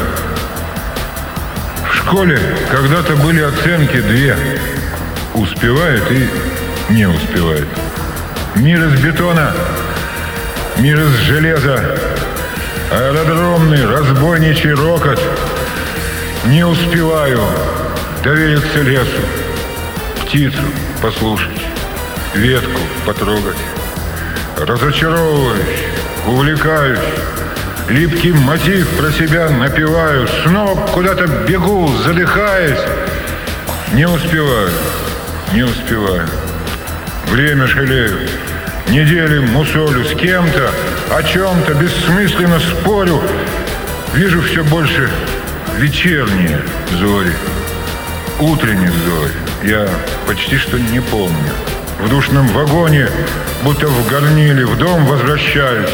В 1.90 1.96
школе 1.96 2.40
когда-то 2.70 3.16
были 3.16 3.42
оценки 3.42 4.00
две. 4.02 4.36
Успевает 5.34 6.04
и 6.12 6.30
не 6.90 7.08
успевает. 7.08 7.68
Мир 8.56 8.84
из 8.86 9.00
бетона, 9.00 9.54
мир 10.78 11.00
из 11.00 11.16
железа, 11.20 11.98
аэродромный 12.92 13.86
разбойничий 13.86 14.74
рокот. 14.74 15.22
Не 16.46 16.66
успеваю 16.66 17.40
довериться 18.24 18.82
лесу, 18.82 19.22
птицу 20.22 20.64
послушать, 21.02 21.62
ветку 22.34 22.80
потрогать. 23.06 23.58
Разочаровываюсь, 24.58 25.86
увлекаюсь, 26.28 27.00
липкий 27.92 28.32
мотив 28.32 28.88
про 28.98 29.12
себя 29.12 29.50
напеваю, 29.50 30.28
снова 30.44 30.88
куда-то 30.88 31.28
бегу, 31.48 31.92
задыхаясь. 32.06 32.80
Не 33.94 34.08
успеваю, 34.08 34.72
не 35.54 35.64
успеваю. 35.64 36.28
Время 37.28 37.68
жалею, 37.68 38.20
недели 38.88 39.40
мусолю 39.40 40.06
с 40.06 40.16
кем-то, 40.16 40.72
о 41.14 41.24
чем-то 41.24 41.74
бессмысленно 41.74 42.60
спорю. 42.60 43.22
Вижу 44.14 44.42
все 44.42 44.64
больше 44.64 45.10
вечерние 45.78 46.62
зори, 46.92 47.34
утренних 48.40 48.92
зори. 48.92 49.34
Я 49.64 49.88
почти 50.28 50.58
что 50.58 50.78
не 50.78 51.02
помню. 51.02 51.52
В 52.00 52.10
душном 52.10 52.48
вагоне, 52.48 53.10
будто 53.64 53.88
в 53.88 54.10
горниле, 54.10 54.66
в 54.66 54.78
дом 54.78 55.06
возвращаюсь. 55.06 55.92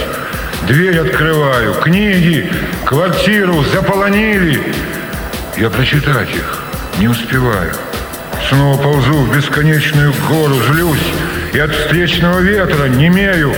Дверь 0.63 0.99
открываю, 0.99 1.73
книги, 1.75 2.51
квартиру 2.85 3.63
заполонили. 3.63 4.61
Я 5.57 5.69
прочитать 5.69 6.33
их 6.33 6.67
не 6.99 7.07
успеваю. 7.07 7.71
Снова 8.49 8.81
ползу 8.81 9.13
в 9.13 9.35
бесконечную 9.35 10.13
гору, 10.27 10.55
злюсь, 10.69 11.13
и 11.53 11.59
от 11.59 11.71
встречного 11.73 12.39
ветра 12.39 12.87
немею. 12.87 13.53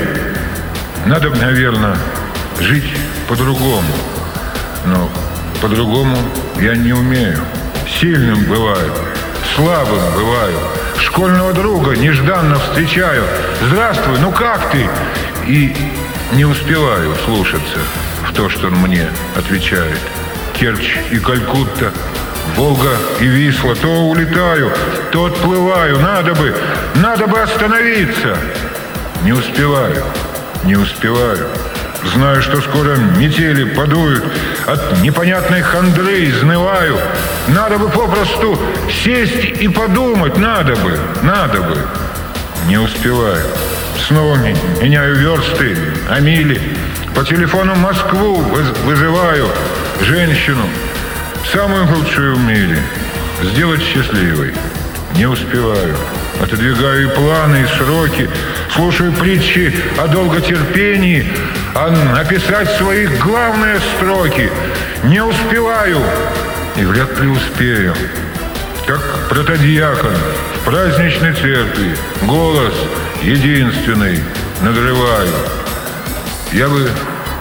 Надо, 1.05 1.29
наверное, 1.29 1.95
жить 2.59 2.91
по-другому. 3.27 3.93
Но 4.85 5.09
по-другому 5.61 6.17
я 6.59 6.75
не 6.75 6.93
умею. 6.93 7.39
Сильным 7.99 8.43
бываю, 8.45 8.91
слабым 9.55 10.01
бываю. 10.15 10.57
Школьного 10.97 11.53
друга 11.53 11.95
нежданно 11.95 12.59
встречаю. 12.59 13.23
Здравствуй, 13.61 14.19
ну 14.19 14.31
как 14.31 14.71
ты? 14.71 14.87
И 15.47 15.75
не 16.33 16.45
успеваю 16.45 17.15
слушаться 17.25 17.79
в 18.27 18.33
то, 18.33 18.49
что 18.49 18.67
он 18.67 18.75
мне 18.75 19.07
отвечает. 19.35 19.99
Керчь 20.53 20.97
и 21.11 21.17
Калькутта, 21.19 21.91
Волга 22.55 22.97
и 23.19 23.25
Висла. 23.25 23.75
То 23.75 23.87
улетаю, 23.87 24.71
то 25.11 25.25
отплываю. 25.25 25.99
Надо 25.99 26.33
бы, 26.33 26.55
надо 26.95 27.27
бы 27.27 27.39
остановиться. 27.39 28.37
Не 29.23 29.33
успеваю, 29.33 30.03
не 30.63 30.75
успеваю. 30.75 31.47
Знаю, 32.13 32.41
что 32.41 32.61
скоро 32.61 32.95
метели 32.95 33.65
подуют, 33.65 34.23
от 34.65 35.01
непонятной 35.01 35.61
хандры 35.61 36.29
изнываю. 36.29 36.97
Надо 37.49 37.77
бы 37.77 37.89
попросту 37.89 38.57
сесть 39.03 39.61
и 39.61 39.67
подумать, 39.67 40.37
надо 40.37 40.75
бы, 40.77 40.97
надо 41.23 41.61
бы. 41.61 41.77
Не 42.67 42.77
успеваю. 42.77 43.45
Снова 44.07 44.35
ме- 44.35 44.55
меняю 44.81 45.15
версты, 45.15 45.75
а. 46.09 46.59
По 47.15 47.23
телефону 47.23 47.75
Москву 47.75 48.37
выз- 48.41 48.83
вызываю 48.85 49.47
женщину, 50.01 50.63
самую 51.51 51.85
лучшую 51.95 52.35
в 52.35 52.41
мире. 52.41 52.79
Сделать 53.43 53.81
счастливой. 53.81 54.53
Не 55.15 55.25
успеваю. 55.25 55.95
Отодвигаю 56.41 57.05
и 57.07 57.15
планы, 57.15 57.57
и 57.63 57.77
сроки. 57.77 58.29
Слушаю 58.73 59.11
притчи 59.13 59.73
о 59.97 60.07
долготерпении, 60.07 61.25
а 61.75 61.89
написать 62.15 62.69
свои 62.77 63.05
главные 63.07 63.79
строки. 63.97 64.49
Не 65.03 65.21
успеваю. 65.21 65.97
И 66.77 66.85
вряд 66.85 67.19
ли 67.19 67.27
успею. 67.27 67.93
Как 68.87 69.01
протодиакон 69.29 70.15
в 70.61 70.65
праздничной 70.65 71.33
церкви. 71.33 71.95
Голос 72.23 72.73
единственный 73.21 74.19
надрываю. 74.61 75.33
Я 76.51 76.67
бы, 76.67 76.89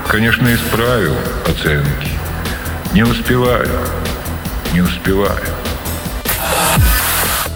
конечно, 0.09 0.53
исправил 0.55 1.15
оценки. 1.47 2.11
Не 2.93 3.05
успеваю. 3.05 3.69
Не 4.73 4.81
успеваю. 4.81 5.45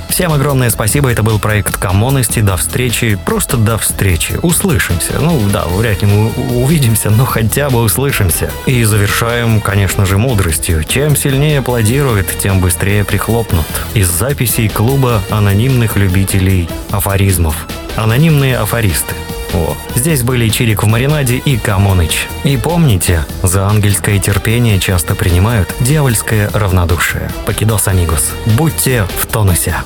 Всем 0.09 0.31
огромное 0.31 0.69
спасибо, 0.69 1.11
это 1.11 1.23
был 1.23 1.39
проект 1.39 1.79
Коммонности. 1.79 2.41
До 2.41 2.59
встречи, 2.59 3.19
просто 3.25 3.57
до 3.57 3.79
встречи. 3.79 4.39
Услышимся. 4.43 5.15
Ну 5.19 5.41
да, 5.51 5.65
вряд 5.65 6.03
ли 6.03 6.09
мы 6.09 6.31
увидимся, 6.63 7.09
но 7.09 7.25
хотя 7.25 7.71
бы 7.71 7.81
услышимся. 7.81 8.51
И 8.67 8.85
завершаем, 8.85 9.63
конечно 9.63 10.05
же, 10.05 10.19
мудростью. 10.19 10.85
Чем 10.85 11.17
сильнее 11.17 11.61
аплодирует, 11.61 12.39
тем 12.39 12.61
быстрее 12.61 13.05
прихлопнут. 13.05 13.67
Из 13.95 14.07
записей 14.07 14.69
клуба 14.69 15.23
анонимных 15.31 15.97
любителей 15.97 16.69
афоризмов. 16.91 17.67
Анонимные 17.97 18.57
афористы. 18.59 19.15
О, 19.55 19.77
здесь 19.95 20.23
были 20.23 20.49
Чирик 20.49 20.83
в 20.83 20.87
маринаде 20.87 21.37
и 21.37 21.59
Камоныч. 21.59 22.27
И 22.45 22.57
помните, 22.57 23.25
за 23.43 23.67
ангельское 23.67 24.19
терпение 24.19 24.79
часто 24.79 25.15
принимают 25.15 25.75
дьявольское 25.81 26.51
равнодушие. 26.55 27.31
Покидос 27.45 27.89
амигос. 27.89 28.33
Будьте 28.57 29.07
в 29.19 29.27
тонусе. 29.27 29.77